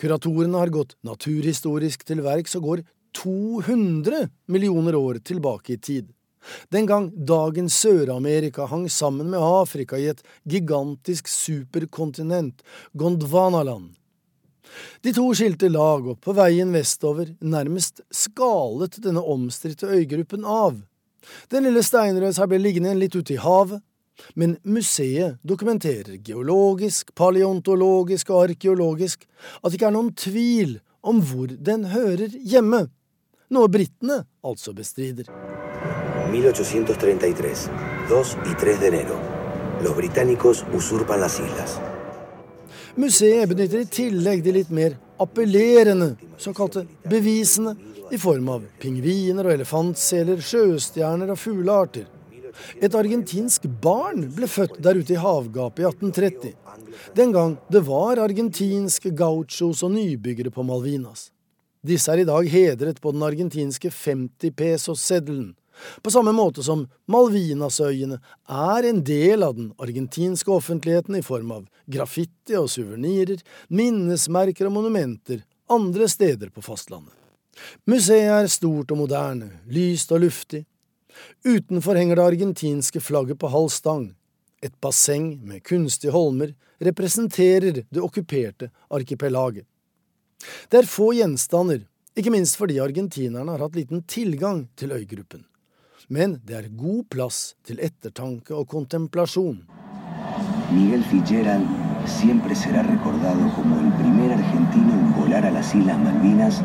[0.00, 2.84] Kuratorene har gått naturhistorisk til verks og går
[3.16, 6.12] 200 millioner år tilbake i tid.
[6.70, 12.62] Den gang dagens Sør-Amerika hang sammen med Afrika i et gigantisk superkontinent,
[12.94, 13.94] Gondwanaland.
[15.02, 20.80] De to skilte lag, og på veien vestover nærmest skalet denne omstridte øygruppen av.
[21.50, 23.82] Den lille steinrøsa ble liggende litt ute i havet,
[24.34, 29.26] men museet dokumenterer geologisk, paleontologisk og arkeologisk
[29.60, 32.86] at det ikke er noen tvil om hvor den hører hjemme,
[33.52, 35.28] noe britene altså bestrider.
[36.26, 37.54] 1833,
[38.08, 39.20] 2 y 3 de enero.
[39.82, 41.95] Los británicos usurpan las islas.
[42.96, 49.56] Museet benytter i tillegg de litt mer appellerende såkalte bevisene, i form av pingviner og
[49.56, 52.04] elefantseler, sjøstjerner og fuglearter.
[52.78, 56.54] Et argentinsk barn ble født der ute i havgapet i 1830.
[57.18, 61.32] Den gang det var argentinske gauchos og nybyggere på Malvinas.
[61.86, 65.52] Disse er i dag hedret på den argentinske 50 pesos-seddelen.
[66.02, 71.66] På samme måte som Malvinasøyene er en del av den argentinske offentligheten i form av
[71.86, 77.14] graffiti og suvenirer, minnesmerker og monumenter andre steder på fastlandet.
[77.88, 80.64] Museet er stort og moderne, lyst og luftig.
[81.46, 84.10] Utenfor henger det argentinske flagget på halv stang.
[84.62, 89.64] Et basseng med kunstige holmer representerer det okkuperte arkipelaget.
[90.68, 91.86] Det er få gjenstander,
[92.16, 95.44] ikke minst fordi argentinerne har hatt liten tilgang til øygruppen.
[96.08, 99.58] Men det er god plass til ettertanke og kontemplasjon.
[100.70, 101.66] Miguel Fitzgerald
[102.06, 106.62] siempre será recordado como el primer argentino en volar a las Islas Malvinas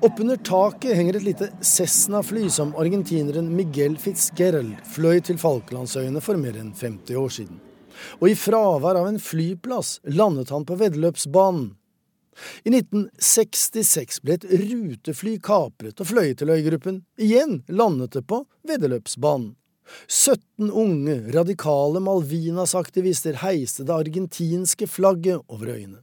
[0.00, 6.60] Oppunder taket henger et lite Cessna-fly som argentineren Miguel Fitzgerald fløy til Falklandsøyene for mer
[6.60, 7.58] enn 50 år siden.
[8.20, 11.72] Og i fravær av en flyplass landet han på veddeløpsbanen.
[12.64, 17.02] I 1966 ble et rutefly kapret og fløy til øygruppen.
[17.18, 19.54] Igjen landet det på veddeløpsbanen.
[20.06, 26.02] 17 unge, radikale Malvinas-aktivister heiste det argentinske flagget over øyene.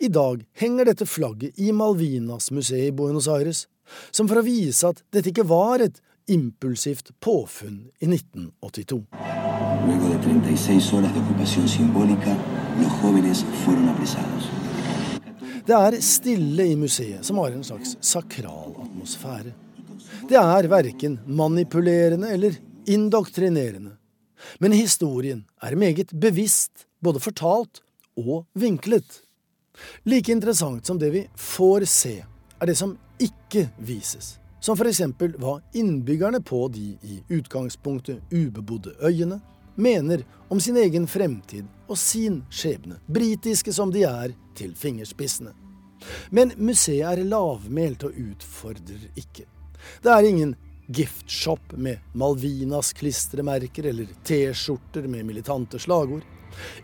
[0.00, 3.66] I dag henger dette flagget i Malvinas-museet i Buenos Aires,
[4.12, 9.04] som for å vise at dette ikke var et impulsivt påfunn i 1982.
[9.86, 12.36] Luego de 36 horas de ocupación simbólica,
[12.80, 13.86] los jóvenes fueron.
[15.66, 19.50] Det er stille i museet, som har en slags sakral atmosfære.
[20.30, 22.54] Det er verken manipulerende eller
[22.86, 23.96] indoktrinerende.
[24.60, 27.82] Men historien er meget bevisst, både fortalt
[28.16, 29.22] og vinklet.
[30.04, 32.14] Like interessant som det vi får se,
[32.60, 34.36] er det som ikke vises.
[34.60, 39.40] Som eksempel hva innbyggerne på de i utgangspunktet ubebodde øyene
[39.74, 45.52] mener om sin egen fremtid og sin skjebne, britiske som de er til fingerspissene.
[46.30, 49.46] Men museet er lavmælt og utfordrer ikke.
[50.02, 50.54] Det er ingen
[50.92, 56.24] giftshop med Malvinas klistremerker eller T-skjorter med militante slagord.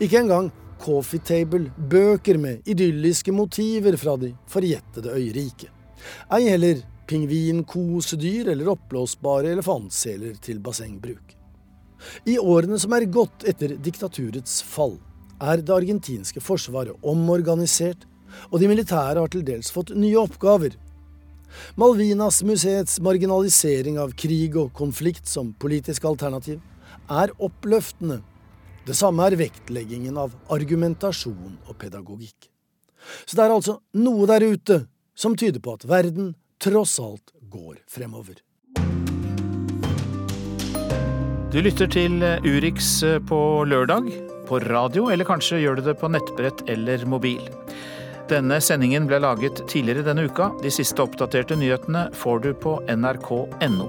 [0.01, 0.51] Ikke engang
[0.83, 5.71] coffee table-bøker med idylliske motiver fra de forjettede øyriket.
[6.35, 11.37] Ei heller pingvinkosedyr eller oppblåsbare elefantseler til bassengbruk.
[12.27, 14.97] I årene som er gått etter diktaturets fall,
[15.43, 18.07] er det argentinske forsvaret omorganisert,
[18.51, 20.79] og de militære har til dels fått nye oppgaver.
[21.77, 26.63] Malvinas-museets marginalisering av krig og konflikt som politisk alternativ
[27.13, 28.23] er oppløftende
[28.83, 32.49] det samme er vektleggingen av argumentasjon og pedagogikk.
[33.27, 34.79] Så det er altså noe der ute
[35.15, 38.41] som tyder på at verden tross alt går fremover.
[41.53, 44.09] Du lytter til Urix på lørdag,
[44.49, 47.43] på radio, eller kanskje gjør du det på nettbrett eller mobil.
[48.31, 50.53] Denne sendingen ble laget tidligere denne uka.
[50.63, 53.89] De siste oppdaterte nyhetene får du på nrk.no.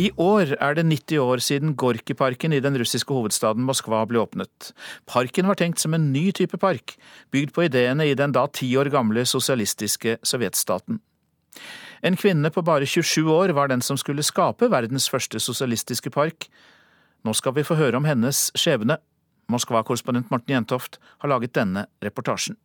[0.00, 4.72] I år er det 90 år siden Gorkiparken i den russiske hovedstaden Moskva ble åpnet.
[5.06, 6.96] Parken var tenkt som en ny type park,
[7.30, 11.02] bygd på ideene i den da ti år gamle sosialistiske sovjetstaten.
[12.02, 16.48] En kvinne på bare 27 år var den som skulle skape verdens første sosialistiske park.
[17.23, 18.97] Nå skal vi få høre om hennes skjebne.
[19.51, 22.57] Moskva-korrespondent Morten Jentoft har laget denne reportasjen.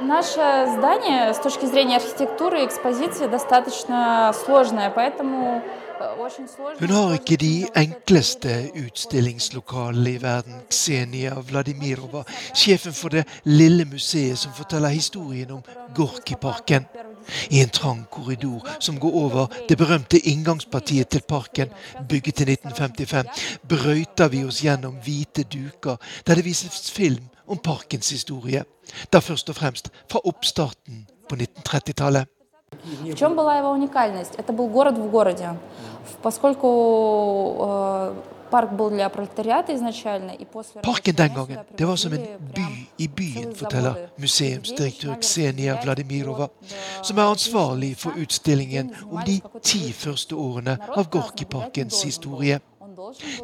[0.00, 5.62] Наше здание с точки зрения архитектуры и экспозиции достаточно сложное, поэтому
[6.18, 6.78] очень сложно...
[6.80, 10.54] Hun har ikke de enkleste utstillingslokalene i verden.
[10.68, 15.62] Ksenia Vladimirova, sjefen for det lille museet som forteller historien om
[15.94, 16.86] Gorkiparken.
[17.50, 21.72] I en trang korridor som går over det berømte inngangspartiet til parken,
[22.08, 23.28] bygget i 1955,
[23.68, 28.64] brøyter vi oss gjennom hvite duker der det vises film om parkens historie.
[29.12, 32.28] Da først og fremst fra oppstarten på 1930-tallet.
[33.04, 34.34] В чем была его уникальность?
[34.36, 35.56] Это был город в городе.
[36.22, 36.68] Поскольку
[40.81, 46.47] Parken den gangen, det var som en by i byen, forteller museumsdirektør Ksenia Vladimirova,
[47.03, 52.59] som er ansvarlig for utstillingen om de ti første årene av Gorkiparkens historie.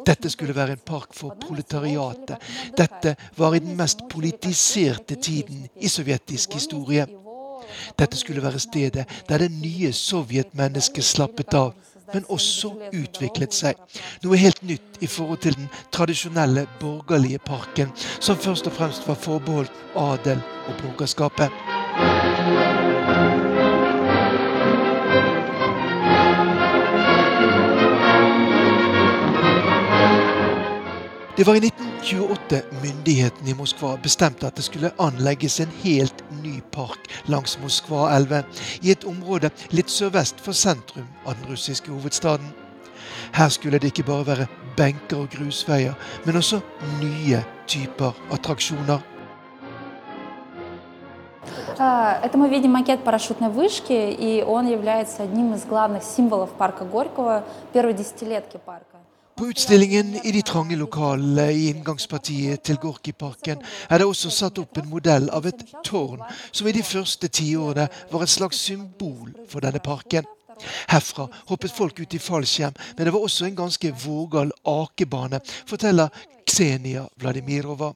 [0.06, 2.36] Dette skulle være en park for proletariatet.
[2.76, 7.06] Dette var i den mest politiserte tiden i sovjetisk historie.
[7.98, 11.72] Dette skulle være stedet der det nye sovjetmennesket slappet av
[12.14, 13.80] men også utviklet seg.
[14.24, 19.20] Noe helt nytt i forhold til den tradisjonelle borgerlige parken, som først og fremst var
[19.20, 22.75] forbeholdt adel og borgerskapet.
[31.37, 36.57] Det var i 1928 myndighetene i Moskva bestemte at det skulle anlegges en helt ny
[36.71, 38.43] park langs Moskva-elven,
[38.81, 42.51] i et område litt sørvest for sentrum av den russiske hovedstaden.
[43.33, 44.47] Her skulle det ikke bare være
[44.77, 45.95] benker og grusveier,
[46.25, 46.59] men også
[46.99, 48.99] nye typer attraksjoner.
[51.79, 56.85] А, Это мы видим макет парашютной вышки, и он является одним из главных символов парка
[56.85, 57.43] Горького
[57.73, 58.94] первой десятилетки парка.
[59.36, 63.60] På utstillingen i de trange lokalene i inngangspartiet til Gorkiparken
[63.90, 67.84] er det også satt opp en modell av et tårn som i de første tiårene
[68.14, 70.24] var et slags symbol for denne parken.
[70.88, 76.08] Herfra hoppet folk ut i fallskjerm, men det var også en ganske vågal akebane, forteller
[76.48, 77.92] Ksenia Vladimirova.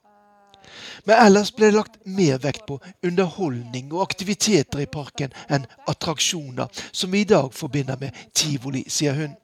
[1.08, 6.68] Men ellers ble det lagt mer vekt på underholdning og aktiviteter i parken enn attraksjoner,
[6.92, 9.39] som vi i dag forbinder med tivoli, sier hun.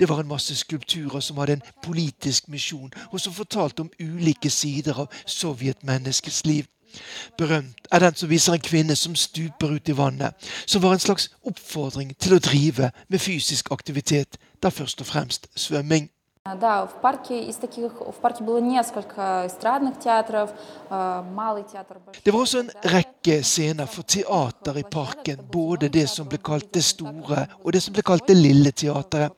[0.00, 4.50] Det var en masse skulpturer som hadde en politisk misjon, og som fortalte om ulike
[4.50, 6.66] sider av sovjetmenneskets liv.
[7.38, 10.34] Berømt er den som viser en kvinne som stuper ut i vannet,
[10.66, 15.46] som var en slags oppfordring til å drive med fysisk aktivitet, da først og fremst
[15.54, 16.10] svømming.
[16.60, 20.50] Да, в парке из таких в парке было несколько эстрадных театров,
[20.88, 21.98] э, малый театр.
[21.98, 26.38] большой Det var også en rekke scener for teater i parken, både det som ble
[26.38, 29.32] kalt det store og det som ble kalt det lille teateret.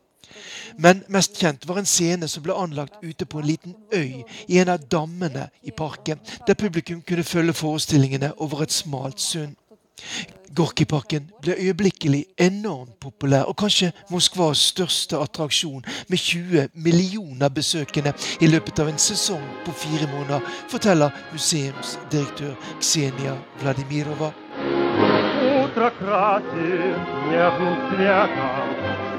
[0.76, 4.60] Men mest kjent var en scene som ble anlagt ute på en liten øy i
[4.62, 9.56] en av dammene i parken, der publikum kunne følge forestillingene over et smalt sund.
[10.56, 18.50] Gorkiparken ble øyeblikkelig enormt populær, og kanskje Moskvas største attraksjon, med 20 millioner besøkende i
[18.50, 24.32] løpet av en sesong på fire måneder, forteller museumsdirektør Ksenia Vladimirova.
[25.42, 28.75] Утро красит нежным цветом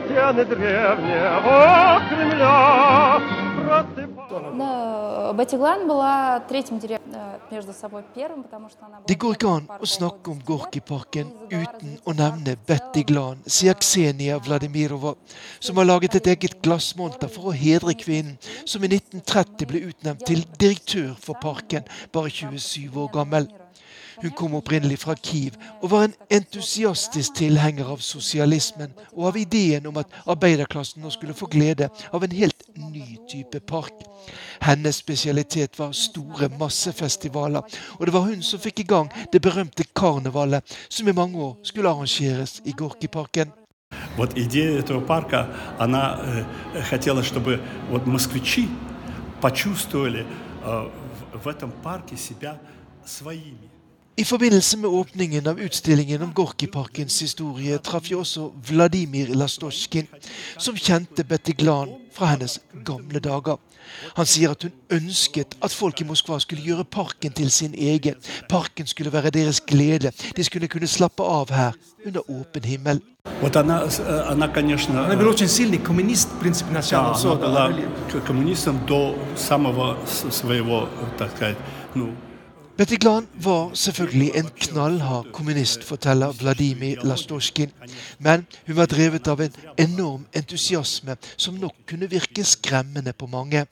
[0.08, 3.22] стены древнего Кремля.
[3.64, 4.14] Просыпайся.
[4.58, 9.06] Да, Бетти Глан была третьим директором между собой первым, потому что она была...
[9.08, 14.40] Det går ikke an å snakke om Gorkiparken uten å nevne Betty Glan, sier Ksenia
[14.40, 15.16] Vladimirova,
[15.60, 20.26] som har laget et eget glassmonter for å hedre kvinnen, som i 1930 ble utnevnt
[20.28, 23.50] til direktør for parken, bare 27 år gammel.
[24.22, 29.88] Hun kom opprinnelig fra Kiev og var en entusiastisk tilhenger av sosialismen og av ideen
[29.90, 34.06] om at arbeiderklassen nå skulle få glede av en helt ny type park.
[34.62, 37.66] Hennes spesialitet var store massefestivaler,
[38.00, 41.58] og det var hun som fikk i gang det berømte karnevalet, som i mange år
[41.64, 43.52] skulle arrangeres i Gorkiparken.
[44.18, 46.20] Вот идея этого парка, она
[46.74, 48.70] э, хотела, чтобы вот москвичи
[49.42, 50.26] почувствовали
[50.64, 50.90] э,
[51.34, 52.60] в, в этом парке себя
[53.06, 53.67] своими.
[54.18, 60.06] I forbindelse med åpningen av utstillingen om Gorkiparkens historie traff jeg også Vladimir Lastosjkin,
[60.58, 63.58] som kjente Betty Glan fra hennes gamle dager.
[64.16, 68.14] Han sier at hun ønsket at folk i Moskva skulle gjøre parken til sin egen.
[68.50, 70.12] Parken skulle være deres glede.
[70.38, 71.74] De skulle kunne slappe av her,
[72.06, 73.02] under åpen himmel.
[73.42, 77.16] Вот она, э, она, конечно, Она была очень сильный коммунист, в принципе, да, начала.
[77.16, 77.72] она была
[78.12, 80.88] к- коммунистом до самого с- своего,
[81.18, 81.58] так сказать,
[81.96, 82.14] ну,
[82.79, 87.73] Betiklan var selvfølgelig en knallhard kommunist, forteller Vladimir Lastosjkin.
[88.19, 93.67] Men hun var drevet av en enorm entusiasme som nok kunne virke skremmende på mange.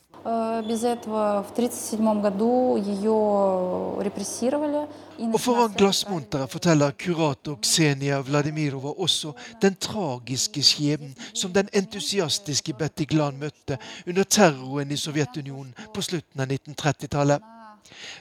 [5.33, 9.33] Og foran glassmonteret forteller kurator Ksenia Vladimirova også
[9.63, 16.41] den tragiske skjebnen som den entusiastiske Betty Glan møtte under terroren i Sovjetunionen på slutten
[16.41, 17.56] av 1930-tallet.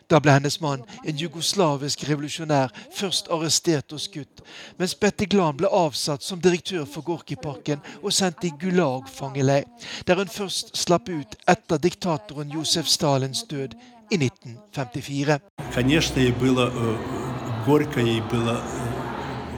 [0.10, 4.44] Da ble hennes mann, en jugoslavisk revolusjonær, først arrestert og skutt,
[4.80, 9.66] mens Betty Glan ble avsatt som direktør for Gorkiparken og sendt i Gulag-fangeleir,
[10.08, 13.76] der hun først slapp ut etter diktatoren Josef Stalins død
[14.12, 15.40] i 1954.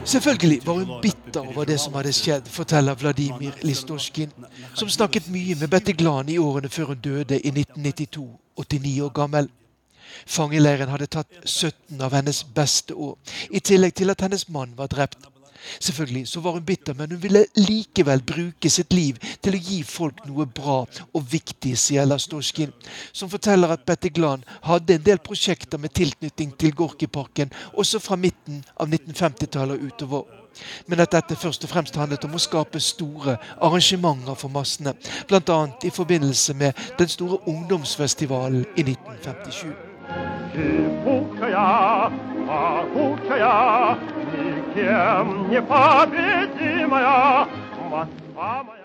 [0.04, 4.30] Selvfølgelig var hun bitter over det som hadde skjedd, forteller Vladimir Listorskin,
[4.74, 9.08] som snakket mye med Betty Glan i årene før hun døde i 1992, 89 år
[9.08, 9.50] gammel.
[10.26, 13.16] Fangeleiren hadde tatt 17 av hennes beste år,
[13.50, 15.28] i tillegg til at hennes mann var drept.
[15.80, 19.82] Selvfølgelig så var hun bitter, men hun ville likevel bruke sitt liv til å gi
[19.82, 20.78] folk noe bra
[21.12, 22.72] og viktig, sier Storskin
[23.12, 28.16] som forteller at Betty Glan hadde en del prosjekter med tilknytning til Gorkiparken, også fra
[28.16, 30.38] midten av 1950-tallet og utover.
[30.86, 34.96] Men at dette først og fremst handlet om å skape store arrangementer for massene,
[35.28, 35.60] bl.a.
[35.86, 39.87] i forbindelse med den store ungdomsfestivalen i 1957.
[40.52, 42.10] Шипучая,
[42.46, 43.98] пахучая,
[44.32, 47.46] никем не победимая
[47.90, 48.78] Москва моя.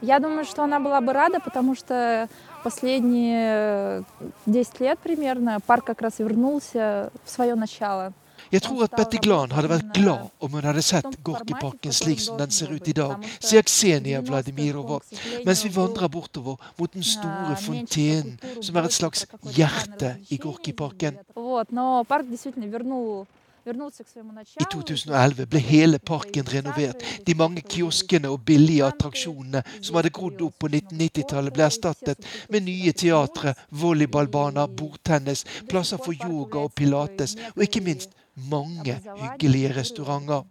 [0.00, 2.28] Я думаю, что она была бы рада, потому что
[2.64, 4.04] последние
[4.46, 8.12] 10 лет примерно парк как раз вернулся в свое начало.
[8.52, 12.36] Jeg tror at Betty Glan hadde vært glad om hun hadde sett Gorkiparken slik som
[12.36, 14.98] den ser ut i dag, sier Ksenia Vladimirova,
[15.46, 19.24] mens vi vandrer bortover mot den store fontenen, som er et slags
[19.56, 21.16] hjerte i Gorkiparken.
[23.64, 27.04] I 2011 ble hele parken renovert.
[27.24, 32.66] De mange kioskene og billige attraksjonene som hadde grodd opp på 1990-tallet, ble erstattet med
[32.66, 40.42] nye teatre, volleyballbaner, bordtennis, plasser for yoga og pilates, og ikke minst mange hyggelige restauranter.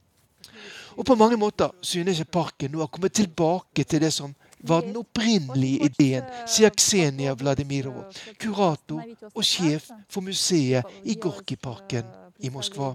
[0.97, 4.33] Og på mange måter synes jeg parken nå har kommet tilbake til det som
[4.67, 8.05] var den opprinnelige ideen, sier Ksenia Vladimirova,
[8.39, 9.01] kurator
[9.31, 12.05] og sjef for museet i Gorkiparken
[12.45, 12.93] i Moskva.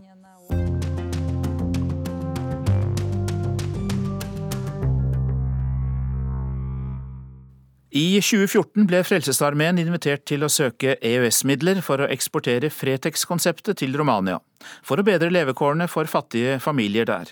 [7.97, 14.37] I 2014 ble Frelsesarmeen invitert til å søke EØS-midler for å eksportere Fretex-konseptet til Romania,
[14.85, 17.31] for å bedre levekårene for fattige familier der.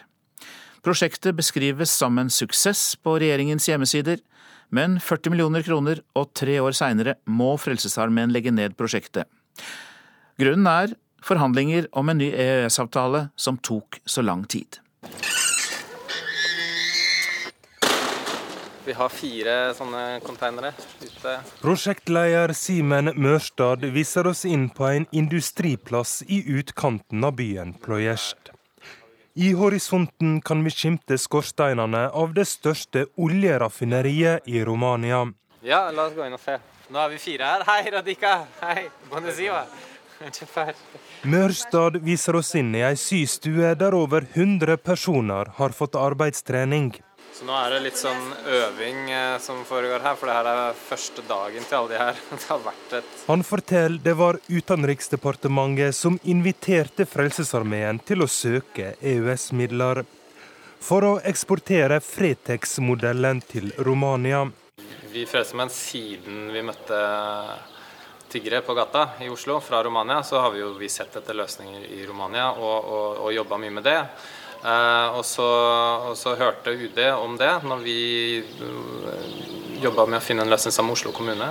[0.86, 4.22] Prosjektet beskrives som en suksess på regjeringens hjemmesider,
[4.72, 9.28] men 40 millioner kroner og tre år seinere må Frelsesarmeen legge ned prosjektet.
[10.40, 14.80] Grunnen er forhandlinger om en ny EØS-avtale som tok så lang tid.
[18.84, 21.38] Vi har fire sånne konteinere ute.
[21.62, 28.50] Prosjektleder Simen Mørstad viser oss inn på en industriplass i utkanten av byen Plojesjt.
[29.34, 35.24] I horisonten kan vi skimte skorsteinene av det største oljeraffineriet i Romania.
[35.64, 36.60] Ja, la oss gå inn og se.
[36.92, 37.64] Nå er vi fire her.
[37.66, 38.34] Hei, Radika.
[38.60, 39.64] Hei, Boneziva.
[41.34, 46.92] Mørstad viser oss inn i ei systue der over 100 personer har fått arbeidstrening.
[47.34, 50.76] Så nå er det litt sånn øving eh, som foregår her, for det her er
[50.78, 52.20] første dagen til alle de her.
[52.30, 58.92] Det har vært et Han forteller det var Utenriksdepartementet som inviterte Frelsesarmeen til å søke
[59.02, 60.04] EØS-midler
[60.78, 64.44] for å eksportere Fretex-modellen til Romania.
[65.10, 67.02] Vi i Frelsesarmeen, siden vi møtte
[68.30, 71.90] tiggere på gata i Oslo fra Romania, så har vi jo vi sett etter løsninger
[71.98, 73.98] i Romania og, og, og jobba mye med det.
[74.64, 75.44] Eh, og, så,
[76.08, 77.98] og, så, hørte UD om det når vi
[78.40, 81.48] uh, jobba med å finne en løsning sammen med Oslo kommune.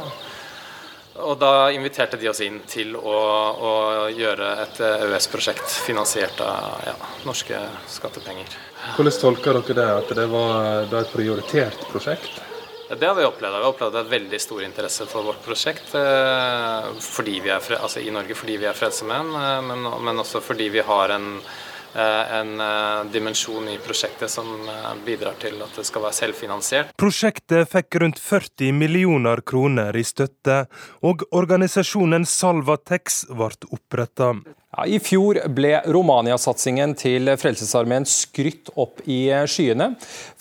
[1.21, 3.17] Og da inviterte de oss inn til å,
[3.53, 3.73] å
[4.09, 6.95] gjøre et EØS-prosjekt finansiert av ja,
[7.27, 7.59] norske
[7.93, 8.55] skattepenger.
[8.95, 12.41] Hvordan tolker dere det, at det var et prioritert prosjekt?
[12.89, 13.53] Det har vi opplevd.
[13.53, 18.01] Vi har opplevd et veldig stor interesse for vårt prosjekt eh, fordi vi er, altså
[18.01, 21.72] i Norge fordi vi er fredsmenn, eh, men, men også fordi vi har en Eh,
[22.01, 26.95] en eh, dimensjon i prosjektet som eh, bidrar til at det skal være selvfinansiert.
[26.99, 30.63] Prosjektet fikk rundt 40 millioner kroner i støtte,
[31.05, 34.33] og organisasjonen Salvatex ble oppretta.
[34.73, 39.91] Ja, I fjor ble Romania-satsingen til Frelsesarmeen skrytt opp i skyene.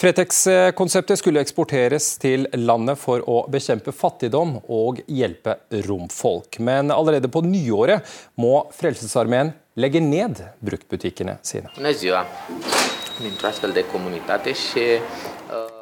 [0.01, 6.63] Fretex-konseptet skulle eksporteres til landet for å bekjempe fattigdom og hjelpe romfolk.
[6.65, 8.09] Men allerede på nyåret
[8.41, 11.71] må Frelsesarmeen legge ned bruktbutikkene sine.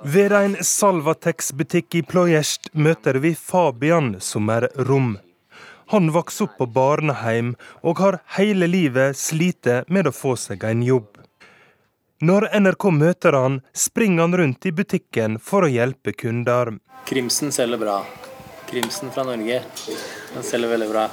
[0.03, 5.19] Ved en Salvatex-butikk i Plojesjt møter vi Fabian, som er rom.
[5.91, 10.85] Han vokste opp på barnehjem og har hele livet slitt med å få seg en
[10.87, 11.19] jobb.
[12.21, 16.77] Når NRK møter han, springer han rundt i butikken for å hjelpe kunder.
[17.09, 18.03] Krimsen selger bra.
[18.69, 19.63] Krimsen fra Norge.
[20.35, 21.09] Den selger veldig bra.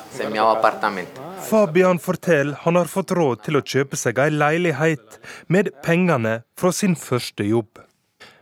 [1.49, 5.19] Fabian forteller han har fått råd til å kjøpe seg ei leilighet
[5.53, 7.81] med pengene fra sin første jobb.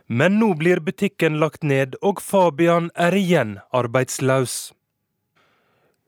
[0.06, 4.58] Men nå blir butikken lagt ned, og Fabian er igjen arbeidsløs.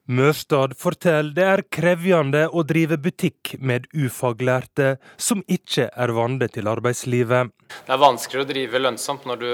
[0.08, 6.70] Mørstad forteller det er krevjende å drive butikk med ufaglærte som ikke er vant til
[6.70, 7.50] arbeidslivet.
[7.84, 9.50] Det er vanskeligere å drive lønnsomt når, du,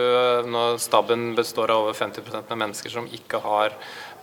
[0.55, 3.75] når staben består av over 50% med mennesker som ikke har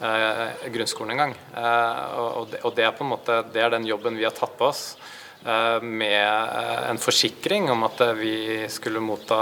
[0.01, 1.35] grunnskolen engang.
[1.55, 4.57] Eh, og, og det er på en måte det er den jobben vi har tatt
[4.57, 4.95] på oss.
[5.45, 9.41] Eh, med eh, en forsikring om at vi skulle motta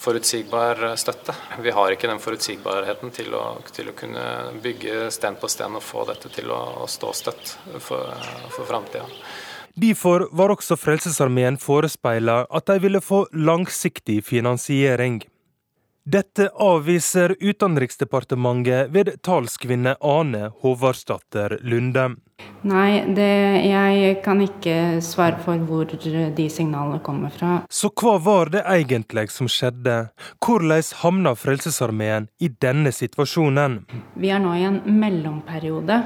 [0.00, 1.34] forutsigbar støtte.
[1.60, 4.24] Vi har ikke den forutsigbarheten til å, til å kunne
[4.64, 8.08] bygge sten på sten og få dette til å, å stå støtt for,
[8.48, 9.04] for framtida.
[9.80, 15.20] Derfor var også Frelsesarmeen forespeila at de ville få langsiktig finansiering.
[16.10, 22.16] Dette avviser Utenriksdepartementet ved talskvinne Ane Håvardsdatter Lunde.
[22.66, 23.28] Nei, det,
[23.68, 27.60] jeg kan ikke svare for hvor de signalene kommer fra.
[27.70, 30.10] Så hva var det egentlig som skjedde?
[30.42, 33.86] Hvordan havna Frelsesarmeen i denne situasjonen?
[34.18, 36.00] Vi er nå i en mellomperiode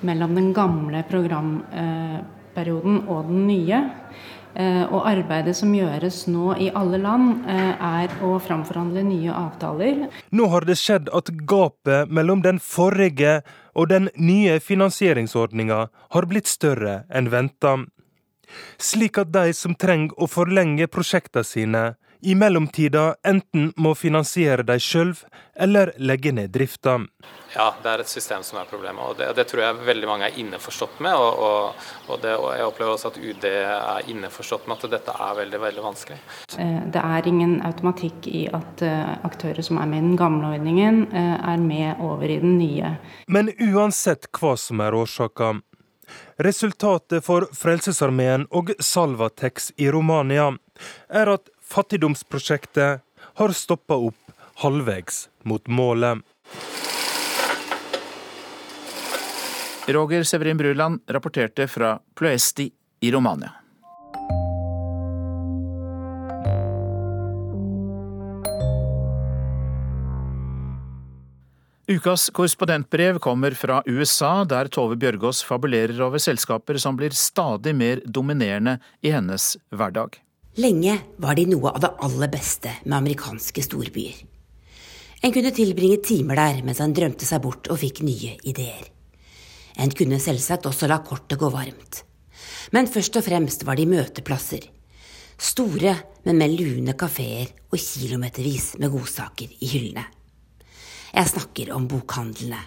[0.00, 3.78] mellom den gamle programperioden og den nye.
[4.56, 10.06] Eh, og arbeidet som gjøres nå i alle land, eh, er å framforhandle nye avtaler.
[10.32, 13.42] Nå har det skjedd at gapet mellom den forrige
[13.74, 17.84] og den nye finansieringsordninga har blitt større enn venta.
[18.78, 21.84] Slik at de som trenger å forlenge prosjektene sine,
[22.22, 25.12] i mellomtida enten må finansiere dem sjøl
[25.54, 27.02] eller legge ned drifta.
[27.56, 29.00] Ja, det er et system som er problemet.
[29.00, 31.14] og Det, det tror jeg veldig mange er innforstått med.
[31.16, 35.14] Og, og, og, det, og, jeg opplever også at UD er innforstått med at dette
[35.26, 36.18] er veldig veldig vanskelig.
[36.58, 40.52] Eh, det er ingen automatikk i at eh, aktører som er med i den gamle
[40.58, 42.96] ordningen, eh, er med over i den nye.
[43.32, 45.56] Men uansett hva som er årsaka,
[46.38, 50.52] Resultatet for Frelsesarmeen og Salvatex i Romania
[51.08, 53.02] er at fattigdomsprosjektet
[53.40, 56.22] har stoppa opp halvvegs mot målet.
[59.88, 62.70] Roger Severin Bruland rapporterte fra Ploesti
[63.00, 63.52] i Romania.
[71.88, 78.02] Ukas korrespondentbrev kommer fra USA, der Tove Bjørgaas fabulerer over selskaper som blir stadig mer
[78.02, 80.18] dominerende i hennes hverdag.
[80.58, 84.18] Lenge var de noe av det aller beste med amerikanske storbyer.
[85.22, 88.95] En kunne tilbringe timer der mens en drømte seg bort og fikk nye ideer.
[89.76, 92.02] En kunne selvsagt også la kortet gå varmt.
[92.72, 94.64] Men først og fremst var de møteplasser.
[95.36, 95.92] Store,
[96.24, 100.06] men med lune kafeer og kilometervis med godsaker i hyllene.
[101.12, 102.58] Jeg snakker om bokhandlene.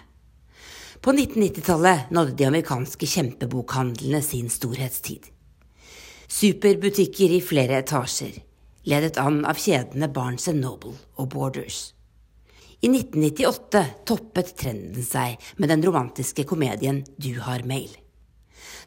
[1.00, 5.30] På 1990-tallet nådde de amerikanske kjempebokhandlene sin storhetstid.
[6.30, 8.36] Superbutikker i flere etasjer,
[8.86, 11.90] ledet an av kjedene Barnes Noble og Borders.
[12.82, 17.90] I 1998 toppet trenden seg med den romantiske komedien Du har mail.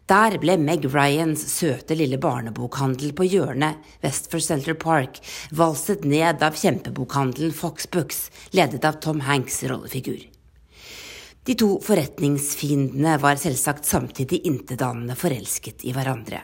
[0.09, 5.19] Der ble Meg Ryans søte lille barnebokhandel på hjørnet vest for Central Park
[5.53, 10.25] valset ned av kjempebokhandelen Fox Books, ledet av Tom Hanks' rollefigur.
[11.45, 16.41] De to forretningsfiendene var selvsagt samtidig intetanende forelsket i hverandre.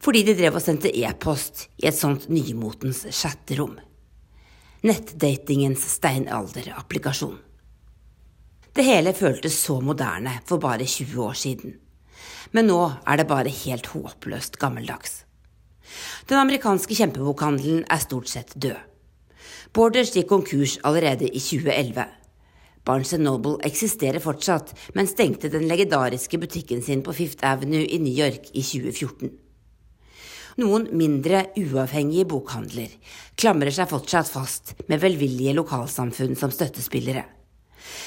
[0.00, 3.76] Fordi de drev og sendte e-post i et sånt nymotens chatterom.
[4.84, 7.38] Nettdatingens steinalderapplikasjon.
[8.76, 11.76] Det hele føltes så moderne for bare 20 år siden
[12.54, 15.22] men nå er det bare helt håpløst gammeldags.
[16.28, 18.78] Den amerikanske kjempebokhandelen er stort sett død.
[19.74, 22.06] Borders gikk konkurs allerede i 2011.
[22.86, 28.14] Barnes Noble eksisterer fortsatt, men stengte den legendariske butikken sin på Fifth Avenue i New
[28.14, 29.32] York i 2014.
[30.56, 32.92] Noen mindre, uavhengige bokhandler
[33.36, 37.26] klamrer seg fortsatt fast med velvillige lokalsamfunn som støttespillere.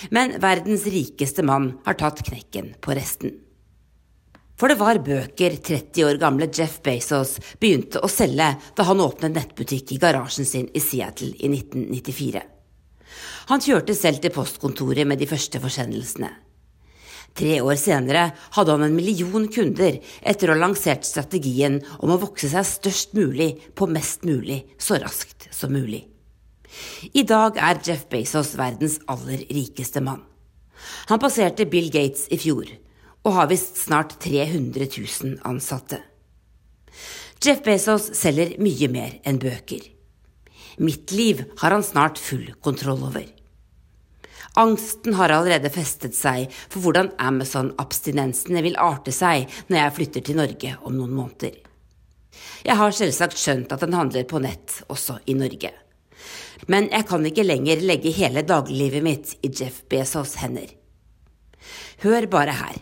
[0.09, 3.35] Men verdens rikeste mann har tatt knekken på resten.
[4.59, 9.37] For det var bøker 30 år gamle Jeff Bezos begynte å selge da han åpnet
[9.37, 12.41] nettbutikk i garasjen sin i Seattle i 1994.
[13.53, 16.33] Han kjørte selv til postkontoret med de første forsendelsene.
[17.37, 22.19] Tre år senere hadde han en million kunder etter å ha lansert strategien om å
[22.21, 26.03] vokse seg størst mulig på mest mulig så raskt som mulig.
[27.13, 30.21] I dag er Jeff Bezos verdens aller rikeste mann.
[31.09, 32.69] Han passerte Bill Gates i fjor
[33.25, 35.99] og har visst snart 300 000 ansatte.
[37.43, 39.81] Jeff Bezos selger mye mer enn bøker.
[40.79, 43.25] Mitt liv har han snart full kontroll over.
[44.57, 50.39] Angsten har allerede festet seg for hvordan Amazon-abstinensene vil arte seg når jeg flytter til
[50.39, 51.59] Norge om noen måneder.
[52.65, 55.71] Jeg har selvsagt skjønt at den handler på nett også i Norge.
[56.67, 60.67] Men jeg kan ikke lenger legge hele dagliglivet mitt i Jeff Bezos' hender.
[62.03, 62.81] Hør bare her.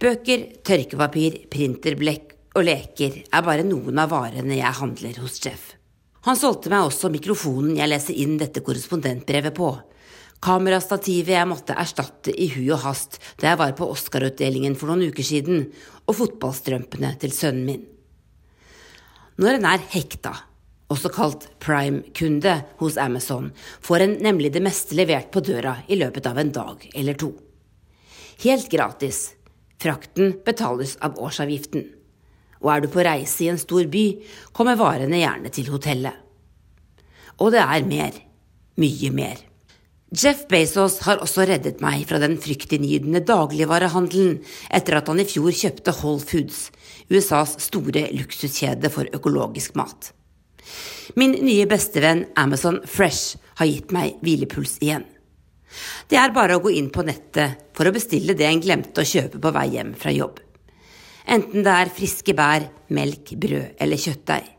[0.00, 5.74] Bøker, tørkepapir, printerblekk og leker er bare noen av varene jeg handler hos Jeff.
[6.24, 9.70] Han solgte meg også mikrofonen jeg leser inn dette korrespondentbrevet på,
[10.44, 15.10] kamerastativet jeg måtte erstatte i hui og hast da jeg var på Oscar-utdelingen for noen
[15.12, 15.66] uker siden,
[16.08, 17.82] og fotballstrømpene til sønnen min.
[19.40, 20.32] Når en er hekta,
[20.90, 26.26] også kalt prime-kunde hos Amazon, får en nemlig det meste levert på døra i løpet
[26.26, 27.30] av en dag eller to.
[28.42, 29.28] Helt gratis
[29.80, 31.86] Frakten betales av årsavgiften.
[32.60, 34.04] Og er du på reise i en stor by,
[34.52, 36.18] kommer varene gjerne til hotellet.
[37.40, 38.18] Og det er mer.
[38.76, 39.49] mye mer.
[40.10, 44.40] Jeff Bezos har også reddet meg fra den fryktinngytende dagligvarehandelen
[44.74, 46.64] etter at han i fjor kjøpte Whole Foods,
[47.14, 50.10] USAs store luksuskjede for økologisk mat.
[51.14, 55.06] Min nye bestevenn Amazon Fresh har gitt meg hvilepuls igjen.
[56.10, 59.06] Det er bare å gå inn på nettet for å bestille det en glemte å
[59.06, 60.42] kjøpe på vei hjem fra jobb.
[61.30, 64.56] Enten det er friske bær, melk, brød eller kjøttdeig.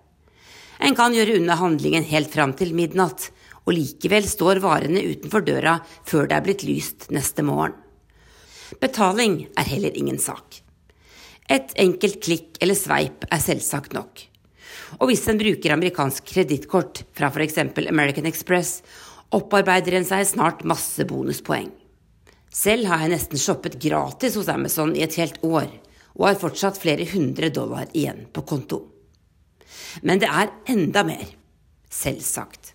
[0.82, 3.28] En kan gjøre unna handlingen helt fram til midnatt,
[3.66, 7.76] og likevel står varene utenfor døra før det er blitt lyst neste morgen.
[8.82, 10.62] Betaling er heller ingen sak.
[11.52, 14.24] Et enkelt klikk eller sveip er selvsagt nok.
[15.00, 17.60] Og hvis en bruker amerikansk kredittkort fra f.eks.
[17.92, 18.80] American Express,
[19.36, 21.70] opparbeider en seg snart masse bonuspoeng.
[22.52, 25.70] Selv har jeg nesten shoppet gratis hos Amazon i et helt år,
[26.20, 28.82] og har fortsatt flere hundre dollar igjen på konto.
[30.04, 31.24] Men det er enda mer.
[31.92, 32.71] Selvsagt.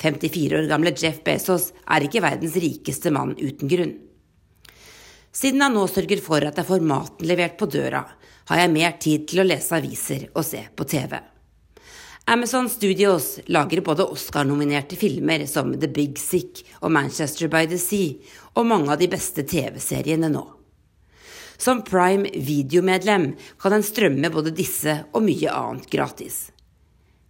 [0.00, 3.94] 54 år gamle Jeff Bezos er ikke verdens rikeste mann uten grunn.
[5.36, 8.04] Siden han nå sørger for at jeg får maten levert på døra,
[8.46, 11.16] har jeg mer tid til å lese aviser og se på TV.
[12.28, 18.16] Amazon Studios lager både Oscar-nominerte filmer som The Big Sick og Manchester by the Sea,
[18.58, 20.42] og mange av de beste TV-seriene nå.
[21.56, 23.30] Som Prime Video-medlem
[23.62, 26.48] kan en strømme både disse og mye annet gratis.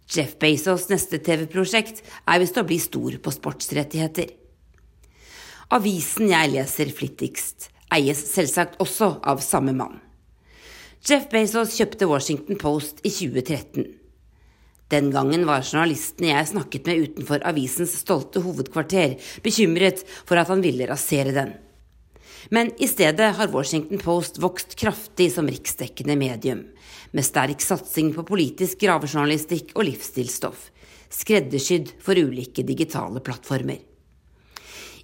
[0.07, 4.31] Jeff Bezos' neste TV-prosjekt er visst å bli stor på sportsrettigheter.
[5.75, 9.99] Avisen jeg leser flittigst, eies selvsagt også av samme mann.
[11.03, 13.87] Jeff Bezos kjøpte Washington Post i 2013.
[14.87, 20.63] Den gangen var journalistene jeg snakket med utenfor avisens stolte hovedkvarter, bekymret for at han
[20.63, 21.51] ville rasere den.
[22.55, 26.63] Men i stedet har Washington Post vokst kraftig som riksdekkende medium,
[27.11, 30.69] med sterk satsing på politisk gravejournalistikk og livsstilsstoff,
[31.13, 33.83] skreddersydd for ulike digitale plattformer.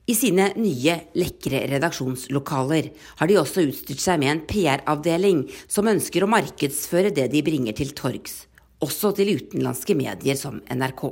[0.04, 2.90] I sine nye, lekre redaksjonslokaler
[3.22, 7.78] har de også utstyrt seg med en PR-avdeling som ønsker å markedsføre det de bringer
[7.78, 8.42] til torgs
[8.84, 11.04] også til utenlandske medier som NRK.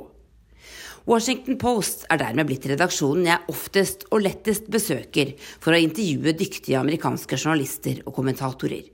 [1.08, 6.78] Washington Post er dermed blitt redaksjonen jeg oftest og lettest besøker for å intervjue dyktige
[6.78, 8.84] amerikanske journalister og kommentatorer.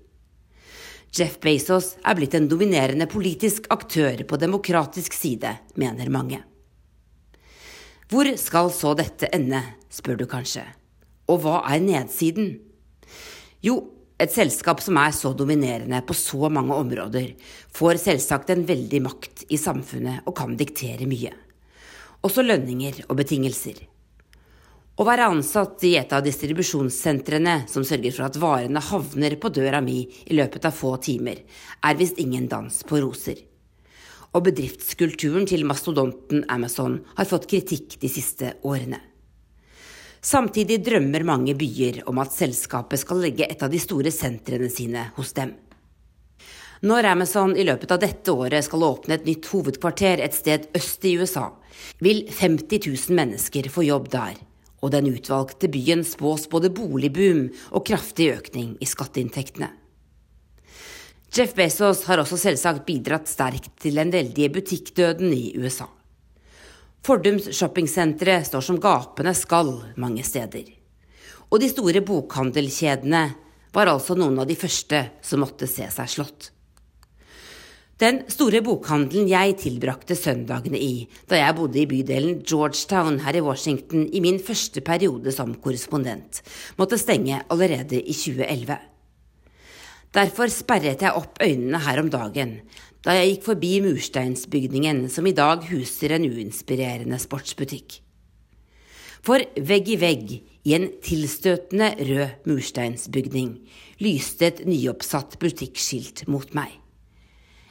[1.15, 6.43] Jeff Bezos er blitt en dominerende politisk aktør på demokratisk side, mener mange.
[8.09, 9.61] Hvor skal så dette ende,
[9.93, 10.65] spør du kanskje.
[11.29, 12.55] Og hva er nedsiden?
[13.65, 13.81] Jo,
[14.21, 17.35] et selskap som er så dominerende på så mange områder,
[17.75, 21.35] får selvsagt en veldig makt i samfunnet og kan diktere mye.
[22.25, 23.79] Også lønninger og betingelser.
[24.99, 29.79] Å være ansatt i et av distribusjonssentrene som sørger for at varene havner på døra
[29.79, 31.39] mi i løpet av få timer,
[31.87, 33.39] er visst ingen dans på roser.
[34.35, 38.99] Og bedriftskulturen til mastodonten Amazon har fått kritikk de siste årene.
[40.19, 45.07] Samtidig drømmer mange byer om at selskapet skal legge et av de store sentrene sine
[45.15, 45.55] hos dem.
[46.83, 51.07] Når Amazon i løpet av dette året skal åpne et nytt hovedkvarter et sted øst
[51.07, 51.53] i USA,
[52.03, 54.35] vil 50 000 mennesker få jobb der,
[54.83, 59.71] og den utvalgte byen spås både boligboom og kraftig økning i skatteinntektene.
[61.35, 65.87] Jeff Bezos har også selvsagt bidratt sterkt til den veldige butikkdøden i USA.
[67.05, 70.65] Fordums shoppingsentre står som gapende skall mange steder.
[71.49, 73.23] Og de store bokhandelkjedene
[73.77, 76.51] var altså noen av de første som måtte se seg slått.
[77.99, 83.43] Den store bokhandelen jeg tilbrakte søndagene i da jeg bodde i bydelen Georgetown her i
[83.43, 86.39] Washington i min første periode som korrespondent,
[86.79, 88.79] måtte stenge allerede i 2011.
[90.15, 92.61] Derfor sperret jeg opp øynene her om dagen
[93.03, 97.99] da jeg gikk forbi mursteinsbygningen som i dag huser en uinspirerende sportsbutikk.
[99.27, 103.57] For vegg i vegg i en tilstøtende rød mursteinsbygning
[104.07, 106.79] lyste et nyoppsatt butikkskilt mot meg.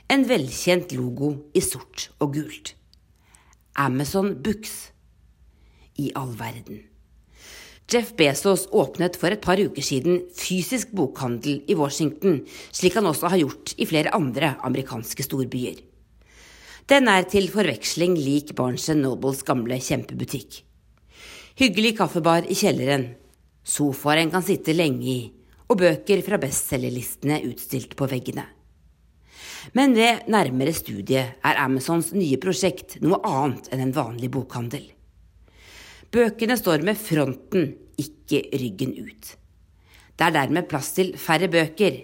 [0.08, 2.70] En velkjent logo i sort og gult.
[3.76, 4.94] Amazon Books.
[6.00, 6.86] I all verden.
[7.92, 12.42] Jeff Bezos åpnet for et par uker siden fysisk bokhandel i Washington,
[12.72, 15.84] slik han også har gjort i flere andre amerikanske storbyer.
[16.88, 20.62] Den er til forveksling lik Barnes Nobles gamle kjempebutikk.
[21.60, 23.10] Hyggelig kaffebar i kjelleren,
[23.64, 25.22] sofaer en kan sitte lenge i,
[25.68, 28.54] og bøker fra bestselgerlistene utstilt på veggene.
[29.76, 34.86] Men ved nærmere studie er Amazons nye prosjekt noe annet enn en vanlig bokhandel.
[36.14, 39.34] Bøkene står med fronten, ikke ryggen ut.
[40.18, 41.98] Det er dermed plass til færre bøker,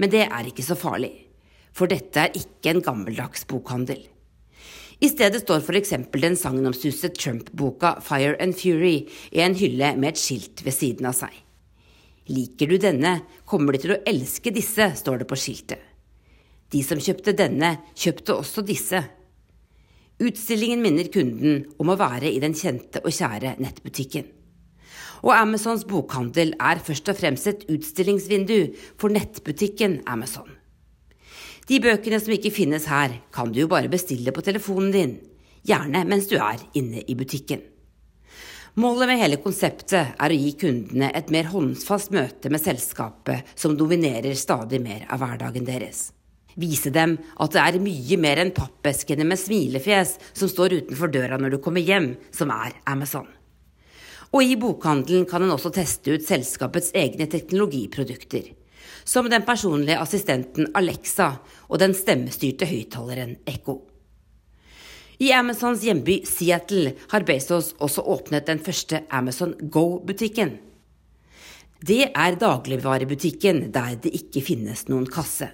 [0.00, 1.12] men det er ikke så farlig,
[1.76, 4.00] for dette er ikke en gammeldags bokhandel.
[5.00, 5.94] I stedet står f.eks.
[6.12, 11.16] den sagnomsuste Trump-boka Fire and Fury i en hylle med et skilt ved siden av
[11.16, 11.32] seg.
[12.30, 13.14] Liker du denne,
[13.48, 15.89] kommer de til å elske disse, står det på skiltet.
[16.70, 19.00] De som kjøpte denne, kjøpte også disse.
[20.20, 24.28] Utstillingen minner kunden om å være i den kjente og kjære nettbutikken.
[25.24, 28.58] Og Amazons bokhandel er først og fremst et utstillingsvindu
[29.00, 30.48] for nettbutikken Amazon.
[31.68, 35.18] De bøkene som ikke finnes her, kan du jo bare bestille på telefonen din,
[35.66, 37.62] gjerne mens du er inne i butikken.
[38.80, 43.74] Målet med hele konseptet er å gi kundene et mer håndfast møte med selskapet som
[43.76, 46.10] dominerer stadig mer av hverdagen deres.
[46.58, 51.38] Vise dem at det er mye mer enn pappeskene med smilefjes som står utenfor døra
[51.38, 53.28] når du kommer hjem, som er Amazon.
[54.30, 58.52] Og i bokhandelen kan en også teste ut selskapets egne teknologiprodukter
[59.04, 61.32] som den personlige assistenten Alexa
[61.68, 63.80] og den stemmestyrte høyttaleren Ekko.
[65.20, 70.54] I Amazons hjemby Seattle har Bezos også åpnet den første Amazon Go-butikken.
[71.80, 75.50] Det er dagligvarebutikken der det ikke finnes noen kasse.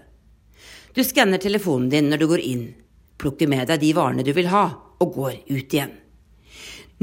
[0.97, 2.66] Du skanner telefonen din når du går inn,
[3.20, 4.64] plukker med deg de varene du vil ha,
[4.97, 5.90] og går ut igjen.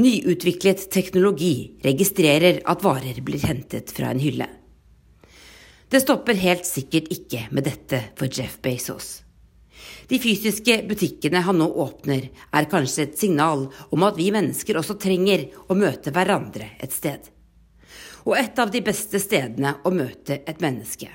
[0.01, 4.47] Nyutviklet teknologi registrerer at varer blir hentet fra en hylle.
[5.93, 9.19] Det stopper helt sikkert ikke med dette for Jeff Bezos.
[10.09, 14.97] De fysiske butikkene han nå åpner, er kanskje et signal om at vi mennesker også
[14.97, 17.29] trenger å møte hverandre et sted.
[18.25, 21.13] Og et av de beste stedene å møte et menneske,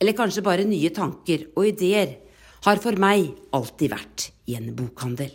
[0.00, 2.16] eller kanskje bare nye tanker og ideer,
[2.64, 5.30] har for meg alltid vært i en bokhandel.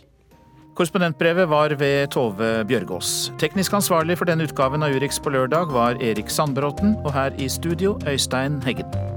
[0.74, 3.30] Korrespondentbrevet var ved Tove Bjørgaas.
[3.38, 7.48] Teknisk ansvarlig for denne utgaven av Urix på lørdag var Erik Sandbråten, og her i
[7.48, 9.13] studio Øystein Heggen.